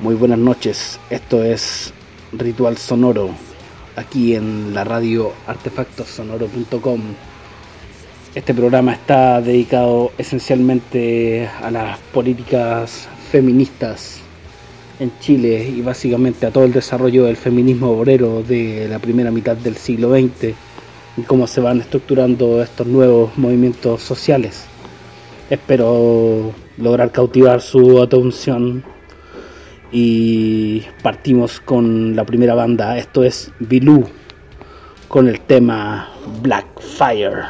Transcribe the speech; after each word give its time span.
Muy 0.00 0.14
buenas 0.14 0.38
noches, 0.38 0.98
esto 1.10 1.44
es 1.44 1.92
Ritual 2.32 2.76
Sonoro, 2.76 3.30
aquí 3.94 4.34
en 4.34 4.74
la 4.74 4.84
radio 4.84 5.32
artefactosonoro.com. 5.46 7.00
Este 8.34 8.54
programa 8.54 8.94
está 8.94 9.40
dedicado 9.40 10.12
esencialmente 10.16 11.46
a 11.62 11.70
las 11.70 11.98
políticas 11.98 13.08
feministas 13.30 14.20
en 14.98 15.12
Chile 15.20 15.68
y 15.68 15.82
básicamente 15.82 16.46
a 16.46 16.50
todo 16.50 16.64
el 16.64 16.72
desarrollo 16.72 17.24
del 17.24 17.36
feminismo 17.36 17.90
obrero 17.90 18.42
de 18.42 18.88
la 18.88 18.98
primera 18.98 19.30
mitad 19.30 19.56
del 19.56 19.76
siglo 19.76 20.10
XX 20.10 20.54
y 21.16 21.22
cómo 21.22 21.46
se 21.46 21.60
van 21.60 21.80
estructurando 21.80 22.62
estos 22.62 22.86
nuevos 22.86 23.36
movimientos 23.36 24.02
sociales. 24.02 24.66
Espero 25.50 26.52
lograr 26.78 27.10
cautivar 27.10 27.60
su 27.60 28.00
atención 28.00 28.82
y 29.90 30.82
partimos 31.02 31.60
con 31.60 32.16
la 32.16 32.24
primera 32.24 32.54
banda, 32.54 32.96
esto 32.96 33.22
es 33.22 33.52
Bilú 33.58 34.08
con 35.08 35.28
el 35.28 35.40
tema 35.40 36.10
Black 36.40 36.80
Fire 36.80 37.42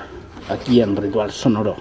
aquí 0.48 0.80
en 0.80 0.96
Ritual 0.96 1.30
Sonoro. 1.30 1.76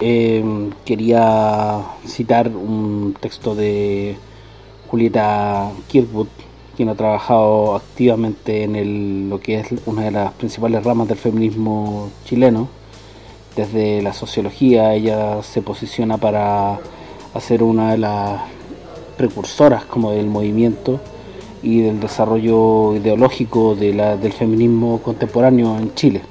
Eh, 0.00 0.70
quería 0.84 1.82
citar 2.06 2.48
un 2.48 3.14
texto 3.20 3.54
de 3.54 4.16
Julieta 4.88 5.70
Kirkwood, 5.88 6.28
quien 6.74 6.88
ha 6.88 6.94
trabajado 6.94 7.76
activamente 7.76 8.64
en 8.64 9.28
lo 9.28 9.40
que 9.40 9.60
es 9.60 9.66
una 9.84 10.04
de 10.04 10.10
las 10.10 10.32
principales 10.32 10.82
ramas 10.84 11.08
del 11.08 11.18
feminismo 11.18 12.10
chileno. 12.24 12.68
Desde 13.54 14.00
la 14.00 14.14
sociología, 14.14 14.94
ella 14.94 15.42
se 15.42 15.60
posiciona 15.60 16.16
para 16.16 16.78
hacer 17.34 17.62
una 17.62 17.92
de 17.92 17.98
las 17.98 18.40
precursoras 19.18 19.84
como 19.84 20.12
del 20.12 20.28
movimiento 20.28 20.98
y 21.62 21.80
del 21.80 22.00
desarrollo 22.00 22.94
ideológico 22.94 23.74
del 23.74 24.32
feminismo 24.32 25.00
contemporáneo 25.02 25.76
en 25.76 25.94
Chile. 25.94 26.22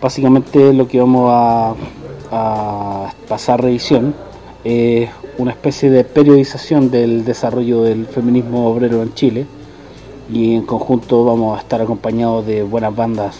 Básicamente 0.00 0.72
lo 0.72 0.88
que 0.88 0.98
vamos 0.98 1.30
a, 1.30 1.74
pasar 2.30 3.62
revisión 3.62 4.14
es 4.62 5.10
una 5.38 5.52
especie 5.52 5.90
de 5.90 6.04
periodización 6.04 6.90
del 6.90 7.24
desarrollo 7.24 7.82
del 7.82 8.06
feminismo 8.06 8.68
obrero 8.68 9.02
en 9.02 9.14
Chile 9.14 9.46
y 10.32 10.54
en 10.54 10.62
conjunto 10.64 11.24
vamos 11.24 11.58
a 11.58 11.60
estar 11.60 11.80
acompañados 11.80 12.46
de 12.46 12.62
buenas 12.62 12.94
bandas 12.94 13.36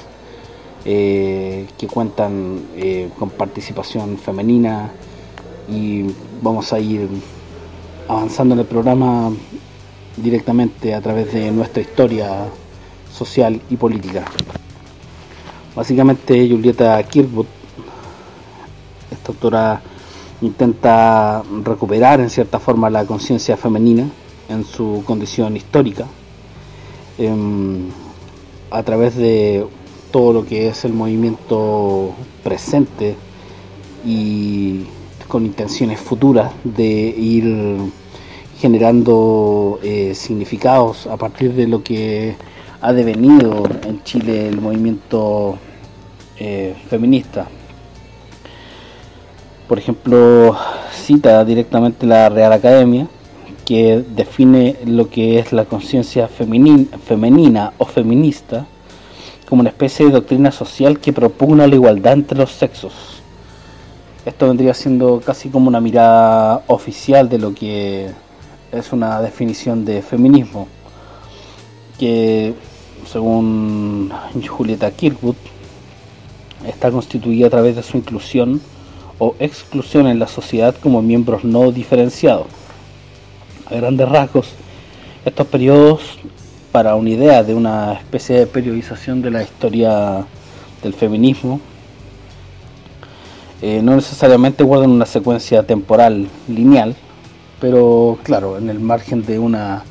eh, 0.85 1.67
que 1.79 1.87
cuentan 1.87 2.63
eh, 2.77 3.11
con 3.19 3.31
participación 3.31 4.17
femenina 4.19 4.91
y 5.69 6.07
vamos 6.43 6.73
a 6.73 6.81
ir 6.81 7.09
avanzando 8.09 8.55
en 8.55 8.61
el 8.61 8.67
programa 8.67 9.31
directamente 10.17 10.95
a 10.95 11.01
través 11.01 11.33
de 11.33 11.51
nuestra 11.53 11.83
historia 11.83 12.47
social 13.13 13.61
y 13.71 13.77
política. 13.77 14.25
Básicamente 15.77 16.49
Julieta 16.49 17.01
Kirkwood, 17.05 17.47
esta 19.21 19.33
autora, 19.33 19.83
intenta 20.41 21.43
recuperar 21.63 22.21
en 22.21 22.31
cierta 22.31 22.59
forma 22.59 22.89
la 22.89 23.05
conciencia 23.05 23.57
femenina 23.59 24.09
en 24.49 24.65
su 24.65 25.03
condición 25.07 25.55
histórica 25.57 26.07
em, 27.19 27.91
a 28.71 28.83
través 28.83 29.17
de 29.17 29.67
todo 30.11 30.33
lo 30.33 30.47
que 30.47 30.69
es 30.69 30.85
el 30.87 30.95
movimiento 30.95 32.15
presente 32.43 33.15
y 34.05 34.87
con 35.29 35.45
intenciones 35.45 36.01
futuras 36.01 36.53
de 36.65 36.89
ir 36.91 37.77
generando 38.59 39.79
eh, 39.83 40.15
significados 40.15 41.07
a 41.07 41.17
partir 41.17 41.53
de 41.53 41.69
lo 41.69 41.83
que 41.83 42.35
ha 42.81 42.93
devenido 42.95 43.63
en 43.85 44.03
Chile 44.03 44.49
el 44.49 44.61
movimiento 44.61 45.59
eh, 46.39 46.75
feminista. 46.89 47.47
Por 49.71 49.79
ejemplo, 49.79 50.57
cita 50.93 51.45
directamente 51.45 52.05
la 52.05 52.29
Real 52.29 52.53
Academia, 52.53 53.07
que 53.65 54.05
define 54.17 54.75
lo 54.85 55.09
que 55.09 55.39
es 55.39 55.53
la 55.53 55.65
conciencia 55.65 56.27
femenina 56.27 57.73
o 57.79 57.85
feminista 57.85 58.67
como 59.49 59.61
una 59.61 59.71
especie 59.71 60.07
de 60.07 60.11
doctrina 60.11 60.51
social 60.51 60.99
que 60.99 61.13
propugna 61.13 61.69
la 61.69 61.77
igualdad 61.77 62.15
entre 62.15 62.37
los 62.37 62.51
sexos. 62.51 63.23
Esto 64.27 64.49
vendría 64.49 64.75
siendo 64.75 65.21
casi 65.25 65.51
como 65.51 65.69
una 65.69 65.81
mirada 65.81 66.65
oficial 66.67 67.29
de 67.29 67.39
lo 67.39 67.55
que 67.55 68.11
es 68.73 68.93
una 68.93 69.23
definición 69.23 69.85
de 69.85 70.03
feminismo, 70.03 70.67
que 71.97 72.55
según 73.07 74.11
Julieta 74.49 74.91
Kirkwood, 74.91 75.37
está 76.67 76.91
constituida 76.91 77.47
a 77.47 77.51
través 77.51 77.77
de 77.77 77.85
su 77.85 77.97
inclusión 77.97 78.61
o 79.21 79.37
exclusión 79.39 80.09
en 80.09 80.19
la 80.19 80.27
sociedad 80.27 80.75
como 80.75 81.03
miembros 81.03 81.45
no 81.45 81.71
diferenciados. 81.71 82.47
A 83.67 83.75
grandes 83.77 84.09
rasgos, 84.09 84.49
estos 85.25 85.47
periodos, 85.47 86.19
para 86.73 86.97
una 86.97 87.11
idea 87.11 87.43
de 87.45 87.55
una 87.55 87.93
especie 87.93 88.41
de 88.41 88.47
periodización 88.47 89.23
de 89.23 89.31
la 89.31 89.43
historia 89.43 90.27
del 90.83 90.95
feminismo, 90.95 91.61
eh, 93.61 93.83
no 93.83 93.95
necesariamente 93.95 94.65
guardan 94.65 94.91
una 94.91 95.05
secuencia 95.05 95.63
temporal 95.65 96.27
lineal, 96.49 96.97
pero 97.61 98.19
claro, 98.23 98.57
en 98.57 98.71
el 98.71 98.81
margen 98.81 99.27
de 99.27 99.39
una, 99.39 99.85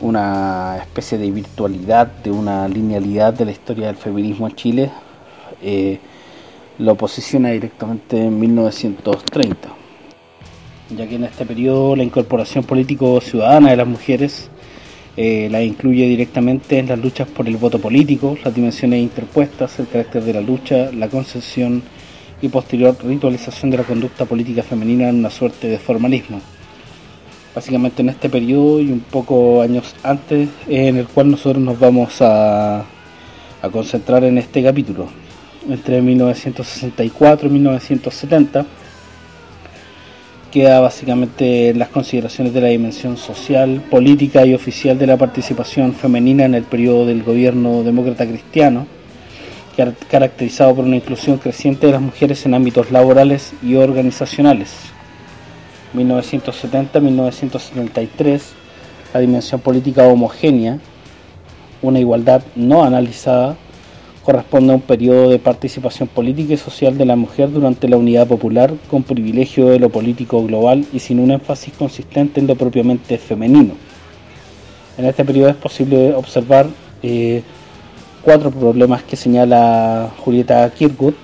una 0.00 0.78
especie 0.78 1.18
de 1.18 1.30
virtualidad, 1.30 2.06
de 2.06 2.30
una 2.30 2.66
linealidad 2.68 3.34
de 3.34 3.44
la 3.44 3.50
historia 3.50 3.88
del 3.88 3.96
feminismo 3.96 4.48
en 4.48 4.56
Chile, 4.56 4.90
eh, 5.60 6.00
lo 6.80 6.94
posiciona 6.94 7.50
directamente 7.50 8.16
en 8.16 8.40
1930, 8.40 9.68
ya 10.96 11.06
que 11.06 11.16
en 11.16 11.24
este 11.24 11.44
periodo 11.44 11.94
la 11.94 12.02
incorporación 12.02 12.64
político-ciudadana 12.64 13.70
de 13.70 13.76
las 13.76 13.86
mujeres 13.86 14.48
eh, 15.14 15.48
la 15.50 15.62
incluye 15.62 16.08
directamente 16.08 16.78
en 16.78 16.88
las 16.88 16.98
luchas 16.98 17.28
por 17.28 17.46
el 17.46 17.58
voto 17.58 17.78
político, 17.78 18.38
las 18.42 18.54
dimensiones 18.54 19.02
interpuestas, 19.02 19.78
el 19.78 19.88
carácter 19.88 20.24
de 20.24 20.32
la 20.32 20.40
lucha, 20.40 20.90
la 20.92 21.08
concesión 21.08 21.82
y 22.40 22.48
posterior 22.48 22.96
ritualización 23.04 23.70
de 23.70 23.76
la 23.76 23.84
conducta 23.84 24.24
política 24.24 24.62
femenina 24.62 25.10
en 25.10 25.16
una 25.16 25.28
suerte 25.28 25.68
de 25.68 25.78
formalismo. 25.78 26.40
Básicamente 27.54 28.00
en 28.00 28.08
este 28.08 28.30
periodo 28.30 28.80
y 28.80 28.90
un 28.90 29.00
poco 29.00 29.60
años 29.60 29.94
antes 30.02 30.48
en 30.66 30.96
el 30.96 31.06
cual 31.08 31.32
nosotros 31.32 31.62
nos 31.62 31.78
vamos 31.78 32.22
a, 32.22 32.78
a 32.80 33.68
concentrar 33.70 34.24
en 34.24 34.38
este 34.38 34.62
capítulo 34.62 35.19
entre 35.68 36.02
1964 36.02 37.48
y 37.48 37.52
1970 37.52 38.66
queda 40.50 40.80
básicamente 40.80 41.72
las 41.74 41.88
consideraciones 41.88 42.52
de 42.52 42.60
la 42.60 42.68
dimensión 42.68 43.16
social, 43.16 43.80
política 43.88 44.44
y 44.44 44.52
oficial 44.54 44.98
de 44.98 45.06
la 45.06 45.16
participación 45.16 45.94
femenina 45.94 46.44
en 46.44 46.56
el 46.56 46.64
periodo 46.64 47.06
del 47.06 47.22
gobierno 47.22 47.84
demócrata 47.84 48.26
cristiano, 48.26 48.88
caracterizado 50.10 50.74
por 50.74 50.84
una 50.84 50.96
inclusión 50.96 51.38
creciente 51.38 51.86
de 51.86 51.92
las 51.92 52.02
mujeres 52.02 52.44
en 52.46 52.54
ámbitos 52.54 52.90
laborales 52.90 53.52
y 53.62 53.76
organizacionales. 53.76 54.72
1970-1973, 55.94 58.40
la 59.14 59.20
dimensión 59.20 59.60
política 59.60 60.02
homogénea, 60.04 60.80
una 61.82 62.00
igualdad 62.00 62.42
no 62.56 62.82
analizada, 62.84 63.56
corresponde 64.24 64.72
a 64.72 64.76
un 64.76 64.82
periodo 64.82 65.30
de 65.30 65.38
participación 65.38 66.08
política 66.08 66.54
y 66.54 66.56
social 66.56 66.98
de 66.98 67.06
la 67.06 67.16
mujer 67.16 67.50
durante 67.50 67.88
la 67.88 67.96
unidad 67.96 68.26
popular 68.26 68.72
con 68.90 69.02
privilegio 69.02 69.68
de 69.68 69.78
lo 69.78 69.88
político 69.88 70.44
global 70.44 70.84
y 70.92 70.98
sin 70.98 71.20
un 71.20 71.30
énfasis 71.30 71.72
consistente 71.74 72.40
en 72.40 72.46
lo 72.46 72.54
propiamente 72.54 73.16
femenino. 73.18 73.74
En 74.98 75.06
este 75.06 75.24
periodo 75.24 75.48
es 75.48 75.56
posible 75.56 76.14
observar 76.14 76.66
eh, 77.02 77.42
cuatro 78.22 78.50
problemas 78.50 79.02
que 79.02 79.16
señala 79.16 80.10
Julieta 80.18 80.68
Kirkwood, 80.70 81.14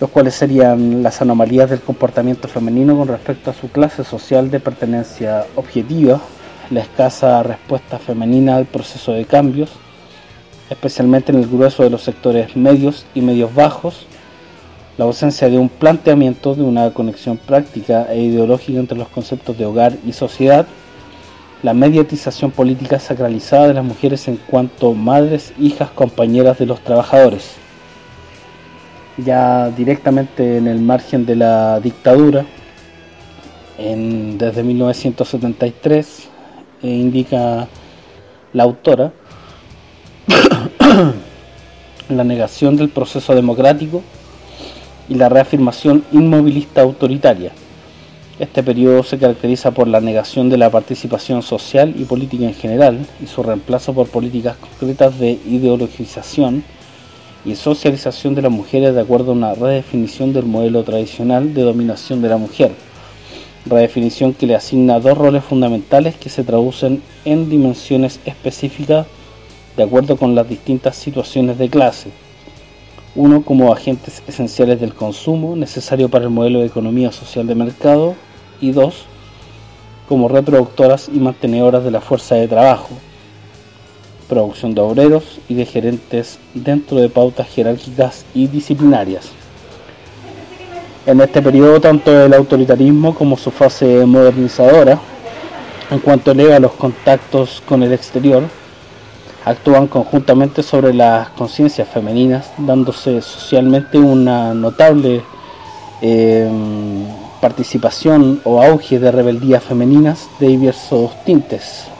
los 0.00 0.10
cuales 0.10 0.34
serían 0.34 1.02
las 1.02 1.20
anomalías 1.22 1.70
del 1.70 1.80
comportamiento 1.80 2.48
femenino 2.48 2.96
con 2.96 3.06
respecto 3.06 3.50
a 3.50 3.54
su 3.54 3.68
clase 3.68 4.02
social 4.02 4.50
de 4.50 4.58
pertenencia 4.58 5.46
objetiva, 5.56 6.20
la 6.70 6.80
escasa 6.80 7.42
respuesta 7.42 7.98
femenina 7.98 8.56
al 8.56 8.64
proceso 8.64 9.12
de 9.12 9.26
cambios, 9.26 9.70
especialmente 10.70 11.32
en 11.32 11.38
el 11.38 11.48
grueso 11.48 11.82
de 11.82 11.90
los 11.90 12.02
sectores 12.02 12.56
medios 12.56 13.04
y 13.14 13.20
medios 13.20 13.54
bajos, 13.54 14.06
la 14.96 15.04
ausencia 15.04 15.48
de 15.48 15.58
un 15.58 15.68
planteamiento 15.68 16.54
de 16.54 16.62
una 16.62 16.90
conexión 16.92 17.36
práctica 17.36 18.06
e 18.10 18.20
ideológica 18.20 18.78
entre 18.78 18.96
los 18.98 19.08
conceptos 19.08 19.58
de 19.58 19.66
hogar 19.66 19.96
y 20.06 20.12
sociedad, 20.12 20.66
la 21.62 21.74
mediatización 21.74 22.50
política 22.50 22.98
sacralizada 22.98 23.68
de 23.68 23.74
las 23.74 23.84
mujeres 23.84 24.28
en 24.28 24.36
cuanto 24.36 24.94
madres, 24.94 25.52
hijas, 25.58 25.90
compañeras 25.90 26.58
de 26.58 26.66
los 26.66 26.80
trabajadores. 26.80 27.52
Ya 29.18 29.70
directamente 29.70 30.56
en 30.56 30.66
el 30.66 30.80
margen 30.80 31.26
de 31.26 31.36
la 31.36 31.80
dictadura, 31.80 32.46
desde 33.78 34.62
1973, 34.62 36.28
eh, 36.82 36.88
indica 36.88 37.66
la 38.52 38.62
autora, 38.62 39.12
la 42.08 42.24
negación 42.24 42.76
del 42.76 42.88
proceso 42.88 43.34
democrático 43.34 44.02
y 45.08 45.14
la 45.14 45.28
reafirmación 45.28 46.04
inmovilista 46.12 46.82
autoritaria. 46.82 47.52
Este 48.38 48.62
periodo 48.62 49.02
se 49.02 49.18
caracteriza 49.18 49.70
por 49.72 49.86
la 49.86 50.00
negación 50.00 50.48
de 50.48 50.56
la 50.56 50.70
participación 50.70 51.42
social 51.42 51.94
y 51.98 52.04
política 52.04 52.44
en 52.44 52.54
general 52.54 53.06
y 53.22 53.26
su 53.26 53.42
reemplazo 53.42 53.92
por 53.92 54.08
políticas 54.08 54.56
concretas 54.56 55.18
de 55.18 55.38
ideologización 55.46 56.64
y 57.44 57.54
socialización 57.54 58.34
de 58.34 58.42
las 58.42 58.52
mujeres 58.52 58.94
de 58.94 59.00
acuerdo 59.00 59.32
a 59.32 59.34
una 59.34 59.54
redefinición 59.54 60.32
del 60.32 60.46
modelo 60.46 60.82
tradicional 60.84 61.52
de 61.52 61.62
dominación 61.62 62.22
de 62.22 62.28
la 62.28 62.36
mujer, 62.38 62.72
redefinición 63.66 64.32
que 64.32 64.46
le 64.46 64.54
asigna 64.54 65.00
dos 65.00 65.18
roles 65.18 65.44
fundamentales 65.44 66.16
que 66.16 66.30
se 66.30 66.44
traducen 66.44 67.02
en 67.24 67.50
dimensiones 67.50 68.20
específicas 68.24 69.06
de 69.76 69.82
acuerdo 69.82 70.16
con 70.16 70.34
las 70.34 70.48
distintas 70.48 70.96
situaciones 70.96 71.58
de 71.58 71.68
clase. 71.68 72.10
Uno, 73.14 73.42
como 73.42 73.72
agentes 73.72 74.22
esenciales 74.26 74.80
del 74.80 74.94
consumo, 74.94 75.56
necesario 75.56 76.08
para 76.08 76.24
el 76.24 76.30
modelo 76.30 76.60
de 76.60 76.66
economía 76.66 77.12
social 77.12 77.46
de 77.46 77.54
mercado. 77.54 78.14
Y 78.60 78.72
dos, 78.72 79.06
como 80.08 80.28
reproductoras 80.28 81.08
y 81.08 81.18
mantenedoras 81.18 81.82
de 81.82 81.90
la 81.90 82.00
fuerza 82.00 82.34
de 82.34 82.46
trabajo, 82.46 82.90
producción 84.28 84.74
de 84.74 84.80
obreros 84.80 85.40
y 85.48 85.54
de 85.54 85.66
gerentes 85.66 86.38
dentro 86.52 86.98
de 86.98 87.08
pautas 87.08 87.48
jerárquicas 87.48 88.24
y 88.34 88.46
disciplinarias. 88.46 89.30
En 91.06 91.20
este 91.20 91.40
periodo, 91.40 91.80
tanto 91.80 92.26
el 92.26 92.34
autoritarismo 92.34 93.14
como 93.14 93.36
su 93.36 93.50
fase 93.50 94.04
modernizadora, 94.04 95.00
en 95.90 95.98
cuanto 95.98 96.30
eleva 96.30 96.60
los 96.60 96.72
contactos 96.72 97.62
con 97.66 97.82
el 97.82 97.92
exterior, 97.92 98.44
actúan 99.44 99.86
conjuntamente 99.86 100.62
sobre 100.62 100.92
las 100.92 101.30
conciencias 101.30 101.88
femeninas, 101.88 102.52
dándose 102.58 103.22
socialmente 103.22 103.98
una 103.98 104.54
notable 104.54 105.22
eh, 106.02 106.50
participación 107.40 108.40
o 108.44 108.62
auge 108.62 108.98
de 108.98 109.10
rebeldías 109.10 109.62
femeninas 109.62 110.28
de 110.38 110.48
diversos 110.48 111.12
tintes 111.24 111.90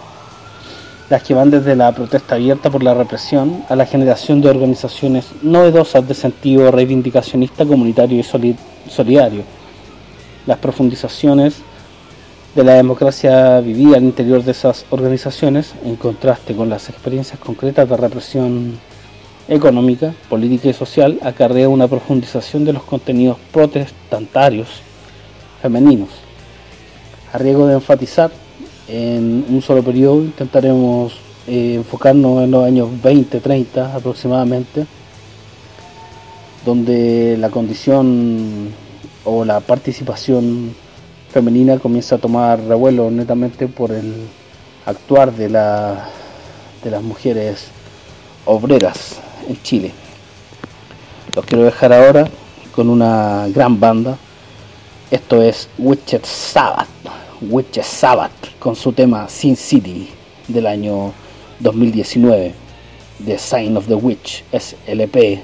las 1.10 1.24
que 1.24 1.34
van 1.34 1.50
desde 1.50 1.74
la 1.74 1.90
protesta 1.92 2.36
abierta 2.36 2.70
por 2.70 2.84
la 2.84 2.94
represión 2.94 3.64
a 3.68 3.74
la 3.74 3.84
generación 3.84 4.40
de 4.40 4.48
organizaciones 4.48 5.26
novedosas 5.42 6.06
de 6.06 6.14
sentido 6.14 6.70
reivindicacionista, 6.70 7.66
comunitario 7.66 8.20
y 8.20 8.88
solidario. 8.88 9.42
Las 10.46 10.58
profundizaciones 10.58 11.56
de 12.54 12.64
la 12.64 12.74
democracia 12.74 13.60
vivida 13.60 13.96
al 13.96 14.04
interior 14.04 14.42
de 14.42 14.50
esas 14.50 14.84
organizaciones, 14.90 15.74
en 15.84 15.96
contraste 15.96 16.54
con 16.54 16.68
las 16.68 16.88
experiencias 16.88 17.38
concretas 17.38 17.88
de 17.88 17.96
represión 17.96 18.78
económica, 19.48 20.14
política 20.28 20.68
y 20.68 20.72
social, 20.72 21.18
acarrea 21.22 21.68
una 21.68 21.88
profundización 21.88 22.64
de 22.64 22.72
los 22.72 22.82
contenidos 22.82 23.38
protestantarios 23.52 24.68
femeninos. 25.62 26.08
A 27.32 27.38
riesgo 27.38 27.66
de 27.66 27.74
enfatizar 27.74 28.30
en 28.90 29.44
un 29.48 29.62
solo 29.62 29.82
periodo. 29.82 30.22
Intentaremos 30.22 31.18
eh, 31.46 31.74
enfocarnos 31.76 32.42
en 32.42 32.50
los 32.50 32.64
años 32.64 32.88
20, 33.02 33.40
30 33.40 33.94
aproximadamente, 33.94 34.86
donde 36.64 37.36
la 37.38 37.50
condición 37.50 38.68
o 39.24 39.44
la 39.44 39.60
participación 39.60 40.74
femenina 41.32 41.78
comienza 41.78 42.16
a 42.16 42.18
tomar 42.18 42.60
revuelo 42.60 43.10
netamente 43.10 43.68
por 43.68 43.92
el 43.92 44.26
actuar 44.86 45.32
de, 45.32 45.48
la, 45.48 46.08
de 46.82 46.90
las 46.90 47.02
mujeres 47.02 47.68
obreras 48.44 49.20
en 49.48 49.62
Chile. 49.62 49.92
Los 51.34 51.44
quiero 51.46 51.64
dejar 51.64 51.92
ahora 51.92 52.28
con 52.74 52.90
una 52.90 53.46
gran 53.48 53.78
banda. 53.78 54.16
Esto 55.10 55.42
es 55.42 55.68
Witcher 55.78 56.24
Sabbath. 56.24 56.88
Witches 57.42 57.86
Sabbath 57.86 58.58
con 58.58 58.76
su 58.76 58.92
tema 58.92 59.28
Sin 59.28 59.56
City 59.56 60.10
del 60.48 60.66
año 60.66 61.12
2019 61.60 62.52
The 63.24 63.38
Sign 63.38 63.76
of 63.76 63.86
the 63.86 63.94
Witch 63.94 64.44
SLP. 64.52 65.40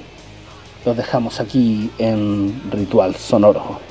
Los 0.85 0.97
dejamos 0.97 1.39
aquí 1.39 1.89
en 1.97 2.61
Ritual 2.71 3.15
Sonoro. 3.15 3.86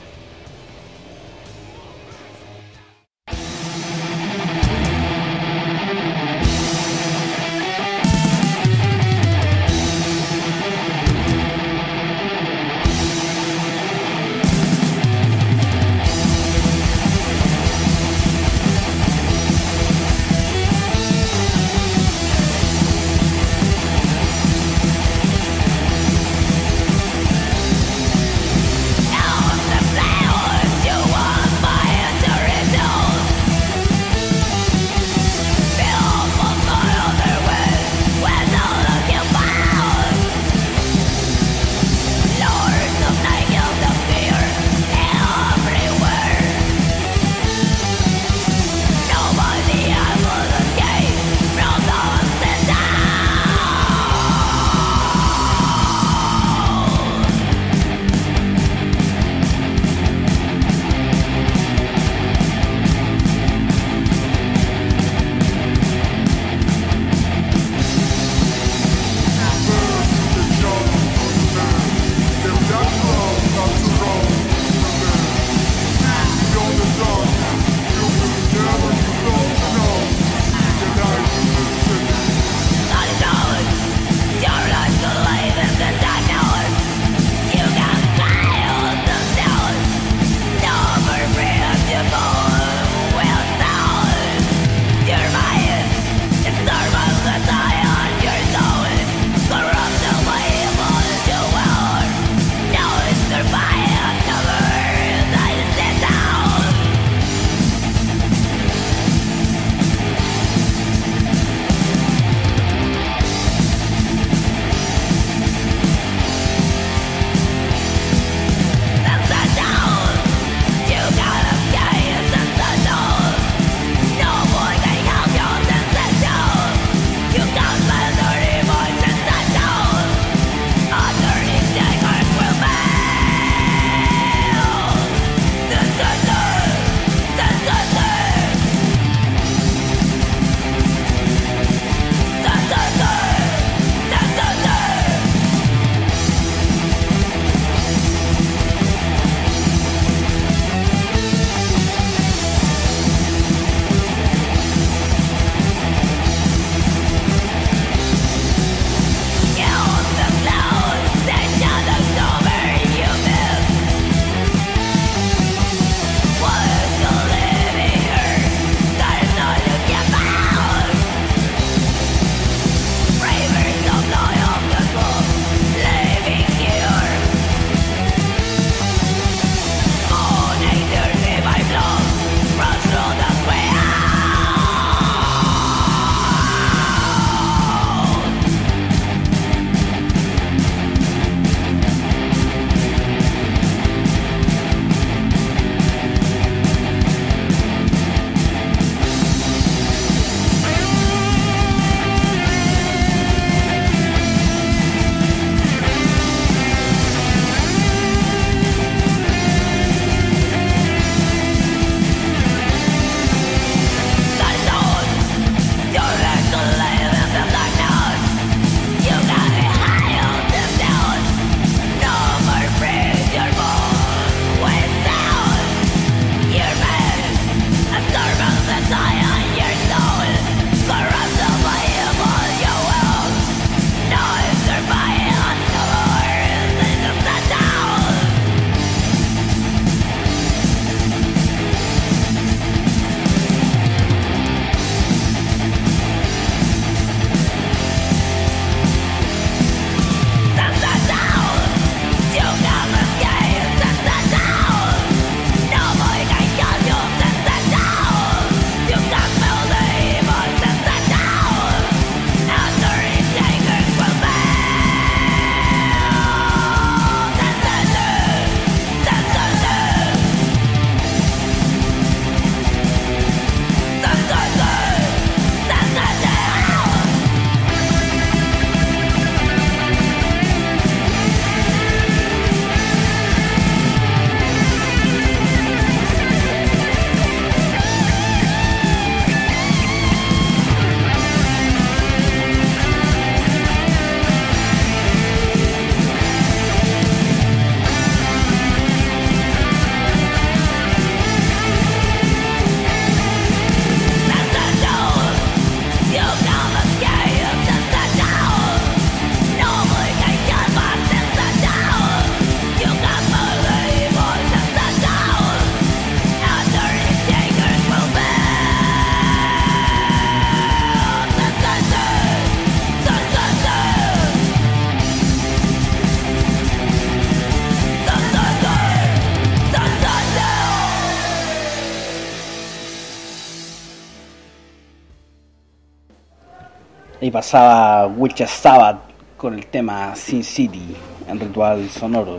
Pasaba 337.37 338.07
Witcher 338.07 338.49
Sabbath 338.49 338.97
con 339.37 339.53
el 339.53 339.67
tema 339.67 340.17
Sin 340.17 340.43
City 340.43 340.97
en 341.29 341.39
ritual 341.39 341.87
sonoro. 341.91 342.39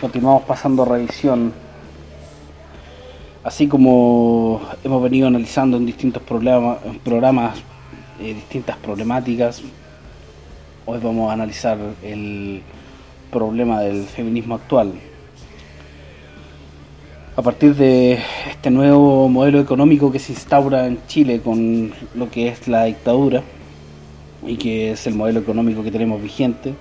Continuamos 0.00 0.44
pasando 0.44 0.84
revisión. 0.84 1.52
Así 3.42 3.66
como 3.66 4.60
hemos 4.84 5.02
venido 5.02 5.26
analizando 5.26 5.76
en 5.76 5.86
distintos 5.86 6.22
programas, 6.22 6.78
programas 7.02 7.58
eh, 8.20 8.34
distintas 8.34 8.76
problemáticas, 8.76 9.60
hoy 10.86 11.00
vamos 11.02 11.28
a 11.28 11.32
analizar 11.32 11.76
el 12.04 12.62
problema 13.32 13.80
del 13.80 14.04
feminismo 14.04 14.54
actual. 14.54 14.92
A 17.34 17.42
partir 17.42 17.74
de 17.74 18.20
este 18.48 18.70
nuevo 18.70 19.28
modelo 19.28 19.58
económico 19.58 20.12
que 20.12 20.20
se 20.20 20.32
instaura 20.32 20.86
en 20.86 21.04
Chile 21.08 21.40
con 21.40 21.92
lo 22.14 22.30
que 22.30 22.46
es 22.46 22.68
la 22.68 22.84
dictadura 22.84 23.42
y 24.46 24.56
que 24.56 24.92
es 24.92 25.06
el 25.06 25.14
modelo 25.14 25.40
económico 25.40 25.82
que 25.82 25.90
tenemos 25.90 26.22
vigente, 26.22 26.74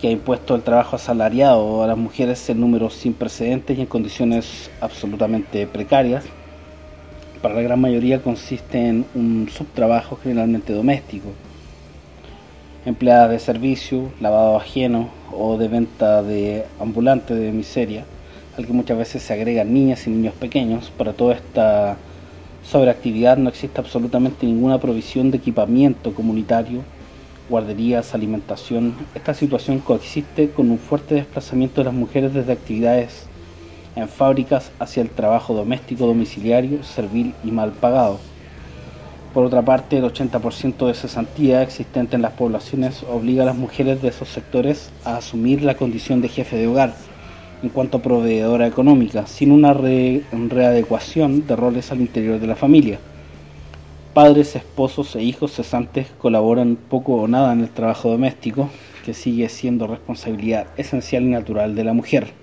que 0.00 0.08
ha 0.08 0.10
impuesto 0.10 0.54
el 0.54 0.62
trabajo 0.62 0.96
asalariado 0.96 1.82
a 1.82 1.86
las 1.86 1.96
mujeres 1.96 2.48
en 2.50 2.60
números 2.60 2.94
sin 2.94 3.14
precedentes 3.14 3.78
y 3.78 3.82
en 3.82 3.86
condiciones 3.86 4.70
absolutamente 4.80 5.66
precarias, 5.66 6.24
para 7.42 7.56
la 7.56 7.62
gran 7.62 7.80
mayoría 7.80 8.22
consiste 8.22 8.88
en 8.88 9.04
un 9.14 9.50
subtrabajo 9.50 10.18
generalmente 10.22 10.72
doméstico, 10.72 11.28
empleadas 12.86 13.30
de 13.30 13.38
servicio, 13.38 14.10
lavado 14.20 14.56
ajeno 14.56 15.10
o 15.30 15.58
de 15.58 15.68
venta 15.68 16.22
de 16.22 16.64
ambulante 16.80 17.34
de 17.34 17.52
miseria, 17.52 18.04
al 18.56 18.66
que 18.66 18.72
muchas 18.72 18.96
veces 18.96 19.22
se 19.22 19.32
agregan 19.32 19.74
niñas 19.74 20.06
y 20.06 20.10
niños 20.10 20.34
pequeños. 20.34 20.90
Para 20.96 21.12
toda 21.12 21.34
esta 21.34 21.98
sobreactividad 22.64 23.36
no 23.36 23.48
existe 23.48 23.80
absolutamente 23.80 24.46
ninguna 24.46 24.78
provisión 24.78 25.30
de 25.30 25.38
equipamiento 25.38 26.14
comunitario, 26.14 26.80
guarderías, 27.48 28.14
alimentación. 28.14 28.94
Esta 29.14 29.34
situación 29.34 29.80
coexiste 29.80 30.50
con 30.50 30.70
un 30.70 30.78
fuerte 30.78 31.14
desplazamiento 31.14 31.80
de 31.80 31.84
las 31.86 31.94
mujeres 31.94 32.32
desde 32.32 32.52
actividades 32.52 33.26
en 33.96 34.08
fábricas 34.08 34.72
hacia 34.78 35.02
el 35.02 35.10
trabajo 35.10 35.54
doméstico, 35.54 36.06
domiciliario, 36.06 36.82
servil 36.82 37.34
y 37.44 37.50
mal 37.50 37.72
pagado. 37.72 38.18
Por 39.32 39.44
otra 39.44 39.62
parte, 39.62 39.98
el 39.98 40.04
80% 40.04 40.86
de 40.86 40.94
cesantía 40.94 41.62
existente 41.62 42.16
en 42.16 42.22
las 42.22 42.32
poblaciones 42.32 43.02
obliga 43.02 43.42
a 43.42 43.46
las 43.46 43.56
mujeres 43.56 44.00
de 44.00 44.08
esos 44.08 44.28
sectores 44.28 44.90
a 45.04 45.16
asumir 45.16 45.62
la 45.62 45.76
condición 45.76 46.20
de 46.22 46.28
jefe 46.28 46.56
de 46.56 46.68
hogar 46.68 46.94
en 47.64 47.70
cuanto 47.70 47.96
a 47.96 48.02
proveedora 48.02 48.66
económica, 48.66 49.26
sin 49.26 49.50
una 49.50 49.72
readecuación 49.72 51.46
de 51.46 51.56
roles 51.56 51.90
al 51.90 52.02
interior 52.02 52.38
de 52.38 52.46
la 52.46 52.56
familia. 52.56 52.98
Padres, 54.12 54.54
esposos 54.54 55.16
e 55.16 55.22
hijos 55.22 55.52
cesantes 55.52 56.08
colaboran 56.18 56.76
poco 56.76 57.14
o 57.14 57.26
nada 57.26 57.54
en 57.54 57.60
el 57.60 57.70
trabajo 57.70 58.10
doméstico, 58.10 58.68
que 59.02 59.14
sigue 59.14 59.48
siendo 59.48 59.86
responsabilidad 59.86 60.66
esencial 60.76 61.22
y 61.22 61.28
natural 61.28 61.74
de 61.74 61.84
la 61.84 61.94
mujer. 61.94 62.34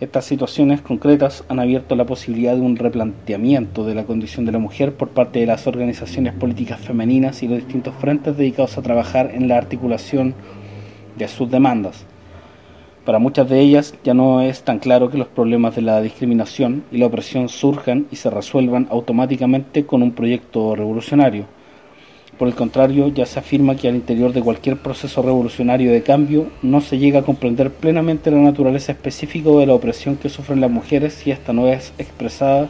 Estas 0.00 0.26
situaciones 0.26 0.82
concretas 0.82 1.42
han 1.48 1.58
abierto 1.58 1.96
la 1.96 2.04
posibilidad 2.04 2.54
de 2.54 2.60
un 2.60 2.76
replanteamiento 2.76 3.86
de 3.86 3.94
la 3.94 4.04
condición 4.04 4.44
de 4.44 4.52
la 4.52 4.58
mujer 4.58 4.94
por 4.94 5.08
parte 5.08 5.38
de 5.38 5.46
las 5.46 5.66
organizaciones 5.66 6.34
políticas 6.34 6.78
femeninas 6.78 7.42
y 7.42 7.48
los 7.48 7.56
distintos 7.56 7.94
frentes 7.94 8.36
dedicados 8.36 8.76
a 8.76 8.82
trabajar 8.82 9.30
en 9.34 9.48
la 9.48 9.56
articulación 9.56 10.34
de 11.16 11.26
sus 11.26 11.50
demandas 11.50 12.04
para 13.06 13.20
muchas 13.20 13.48
de 13.48 13.60
ellas 13.60 13.94
ya 14.02 14.14
no 14.14 14.42
es 14.42 14.62
tan 14.62 14.80
claro 14.80 15.08
que 15.08 15.16
los 15.16 15.28
problemas 15.28 15.76
de 15.76 15.82
la 15.82 16.02
discriminación 16.02 16.82
y 16.90 16.98
la 16.98 17.06
opresión 17.06 17.48
surjan 17.48 18.06
y 18.10 18.16
se 18.16 18.30
resuelvan 18.30 18.88
automáticamente 18.90 19.86
con 19.86 20.02
un 20.02 20.10
proyecto 20.10 20.74
revolucionario. 20.74 21.44
Por 22.36 22.48
el 22.48 22.54
contrario, 22.54 23.06
ya 23.08 23.24
se 23.24 23.38
afirma 23.38 23.76
que 23.76 23.88
al 23.88 23.94
interior 23.94 24.32
de 24.32 24.42
cualquier 24.42 24.76
proceso 24.76 25.22
revolucionario 25.22 25.92
de 25.92 26.02
cambio 26.02 26.48
no 26.62 26.80
se 26.80 26.98
llega 26.98 27.20
a 27.20 27.22
comprender 27.22 27.70
plenamente 27.70 28.30
la 28.32 28.38
naturaleza 28.38 28.90
específica 28.90 29.50
de 29.50 29.66
la 29.66 29.74
opresión 29.74 30.16
que 30.16 30.28
sufren 30.28 30.60
las 30.60 30.70
mujeres 30.70 31.14
si 31.14 31.30
esta 31.30 31.52
no 31.52 31.68
es 31.68 31.94
expresada 31.98 32.68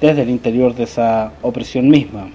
desde 0.00 0.22
el 0.22 0.30
interior 0.30 0.74
de 0.74 0.84
esa 0.84 1.32
opresión 1.42 1.88
misma. 1.88 2.28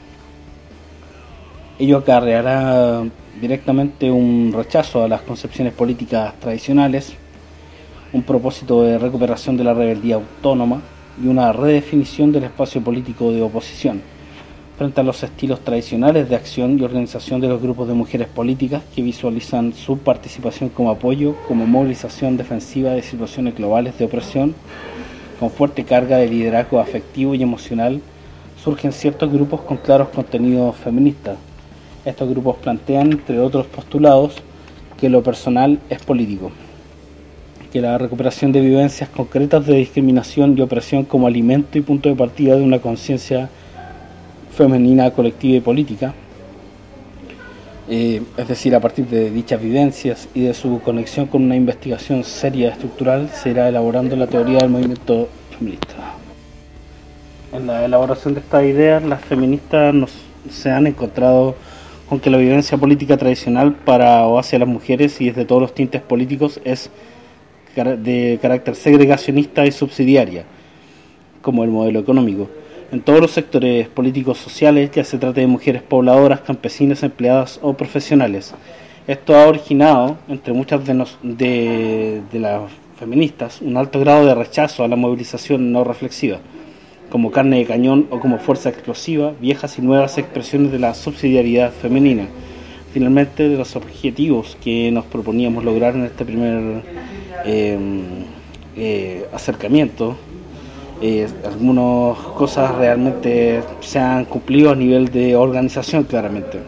Ello 1.80 2.00
acarreará 2.00 3.04
directamente 3.39 4.10
un 4.10 4.52
rechazo 4.56 5.04
a 5.04 5.08
las 5.08 5.21
concepciones 5.21 5.73
políticas 5.73 6.34
tradicionales, 6.39 7.13
un 8.13 8.23
propósito 8.23 8.84
de 8.84 8.97
recuperación 8.97 9.58
de 9.58 9.63
la 9.63 9.73
rebeldía 9.73 10.15
autónoma 10.15 10.82
y 11.21 11.28
una 11.28 11.52
redefinición 11.54 12.32
del 12.32 12.45
espacio 12.45 12.82
político 12.82 13.32
de 13.32 13.41
oposición. 13.41 14.02
Frente 14.78 15.02
a 15.02 15.04
los 15.04 15.23
estilos 15.23 15.62
tradicionales 15.62 16.30
de 16.30 16.36
acción 16.36 16.78
y 16.78 16.84
organización 16.84 17.41
de 17.41 17.47
los 17.47 17.62
grupos 17.62 17.88
de 17.88 17.95
mujeres 17.95 18.28
políticas 18.28 18.84
que 18.95 19.02
visualizan 19.02 19.73
su 19.73 19.97
participación 19.97 20.69
como 20.69 20.91
apoyo, 20.91 21.36
como 21.47 21.65
movilización 21.65 22.38
defensiva 22.38 22.91
de 22.91 23.02
situaciones 23.02 23.56
globales 23.56 23.97
de 23.97 24.06
opresión, 24.06 24.54
con 25.39 25.50
fuerte 25.50 25.84
carga 25.84 26.17
de 26.17 26.30
liderazgo 26.30 26.80
afectivo 26.80 27.34
y 27.34 27.41
emocional, 27.41 28.02
surgen 28.63 28.91
ciertos 28.91 29.32
grupos 29.32 29.62
con 29.62 29.78
claros 29.78 30.10
contenidos 30.10 30.76
feministas, 30.76 31.38
estos 32.10 32.30
grupos 32.30 32.58
plantean, 32.58 33.12
entre 33.12 33.39
otros 33.39 33.67
postulados, 33.67 34.36
que 35.00 35.10
lo 35.10 35.22
personal 35.22 35.80
es 35.89 36.02
político, 36.02 36.52
que 37.72 37.82
la 37.82 37.98
recuperación 37.98 38.52
de 38.52 38.62
vivencias 38.62 39.10
concretas 39.10 39.65
de 39.65 39.76
discriminación 39.76 40.58
y 40.58 40.62
opresión 40.62 41.04
como 41.04 41.28
alimento 41.28 41.78
y 41.78 41.82
punto 41.82 42.10
de 42.10 42.15
partida 42.15 42.56
de 42.56 42.63
una 42.63 42.80
conciencia 42.80 43.50
femenina, 44.56 45.12
colectiva 45.12 45.58
y 45.58 45.62
política, 45.62 46.13
eh, 47.89 48.22
es 48.36 48.48
decir, 48.48 48.76
a 48.76 48.80
partir 48.80 49.08
de 49.08 49.30
dichas 49.30 49.62
vivencias 49.62 50.28
y 50.34 50.41
de 50.41 50.54
su 50.54 50.82
conexión 50.82 51.28
con 51.28 51.43
una 51.43 51.56
investigación 51.56 52.24
seria 52.24 52.70
estructural, 52.70 53.30
se 53.30 53.52
irá 53.52 53.70
elaborando 53.70 54.15
la 54.15 54.28
teoría 54.28 54.60
del 54.60 54.70
movimiento 54.70 55.30
feminista. 55.58 56.15
En 57.54 57.67
la 57.67 57.86
elaboración 57.86 58.34
de 58.34 58.41
estas 58.41 58.63
ideas, 58.65 59.04
las 59.04 59.22
feministas 59.22 59.93
nos, 59.93 60.12
se 60.50 60.70
han 60.70 60.88
encontrado 60.88 61.56
aunque 62.10 62.30
la 62.30 62.38
vivencia 62.38 62.78
política 62.78 63.17
tradicional 63.17 63.74
para 63.74 64.26
o 64.28 64.39
hacia 64.39 64.60
las 64.60 64.67
mujeres 64.67 65.20
y 65.20 65.28
desde 65.30 65.46
todos 65.46 65.62
los 65.62 65.74
tintes 65.74 66.02
políticos 66.02 66.62
es 66.63 66.89
de 67.76 68.39
carácter 68.41 68.76
segregacionista 68.76 69.65
y 69.65 69.72
subsidiaria, 69.72 70.46
como 71.41 71.63
el 71.63 71.70
modelo 71.70 72.00
económico. 72.00 72.50
En 72.91 73.02
todos 73.02 73.20
los 73.20 73.32
sectores 73.32 73.88
políticos 73.89 74.38
sociales, 74.38 74.89
ya 74.91 75.04
se 75.04 75.17
trate 75.17 75.41
de 75.41 75.48
mujeres 75.48 75.84
pobladoras, 75.84 76.41
campesinas, 76.41 77.04
empleadas 77.04 77.60
o 77.62 77.74
profesionales. 77.74 78.54
Esto 79.06 79.36
ha 79.36 79.46
originado, 79.48 80.17
entre 80.28 80.54
muchas 80.54 80.82
de, 80.86 82.22
de 82.32 82.39
las 82.39 82.62
feministas, 82.98 83.62
un 83.62 83.78
alto 83.78 84.00
grado 84.00 84.26
de 84.26 84.34
rechazo 84.34 84.84
a 84.84 84.88
la 84.88 84.96
movilización 84.96 85.72
no 85.72 85.84
reflexiva 85.84 86.39
como 87.10 87.32
carne 87.32 87.58
de 87.58 87.65
cañón 87.65 88.08
o 88.10 88.20
como 88.20 88.39
fuerza 88.39 88.70
explosiva, 88.70 89.34
viejas 89.39 89.78
y 89.78 89.82
nuevas 89.82 90.17
expresiones 90.17 90.72
de 90.72 90.80
la 90.80 90.93
subsidiariedad 90.93 91.72
femenina. 91.72 92.28
Finalmente, 92.93 93.48
de 93.48 93.58
los 93.58 93.76
objetivos 93.76 94.58
que 94.63 94.91
nos 94.91 95.06
proponíamos 95.06 95.63
lograr 95.63 95.96
en 95.96 96.06
este 96.06 96.26
primer 96.26 96.84
em, 97.46 98.02
eh, 98.76 99.26
acercamiento, 99.34 100.15
eh, 101.02 101.28
algunas 101.46 102.17
cosas 102.36 102.74
realmente 102.76 103.62
se 103.82 104.00
han 104.00 104.26
cumplido 104.26 104.72
a 104.72 104.76
nivel 104.76 105.10
de 105.10 105.36
organización, 105.36 106.04
claramente. 106.06 106.60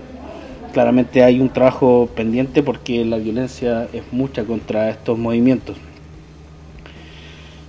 Claramente 0.72 1.24
hay 1.24 1.40
un 1.40 1.50
trabajo 1.50 2.08
pendiente 2.16 2.62
porque 2.62 3.04
la 3.04 3.18
violencia 3.18 3.88
es 3.92 4.04
mucha 4.12 4.44
contra 4.44 4.92
estos 4.92 5.18
movimientos. 5.18 5.76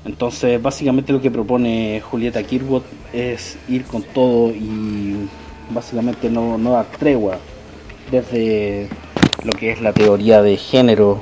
Entonces, 0.05 0.61
básicamente 0.61 1.13
lo 1.13 1.21
que 1.21 1.31
propone 1.31 2.01
Julieta 2.01 2.43
Kirwood 2.43 2.83
es 3.13 3.59
ir 3.69 3.85
con 3.85 4.03
todo 4.03 4.51
y 4.51 5.29
básicamente 5.71 6.31
no, 6.31 6.57
no 6.57 6.73
dar 6.73 6.87
tregua 6.99 7.37
desde 8.11 8.89
lo 9.45 9.53
que 9.53 9.73
es 9.73 9.81
la 9.81 9.93
teoría 9.93 10.43
de 10.43 10.57
género 10.57 11.21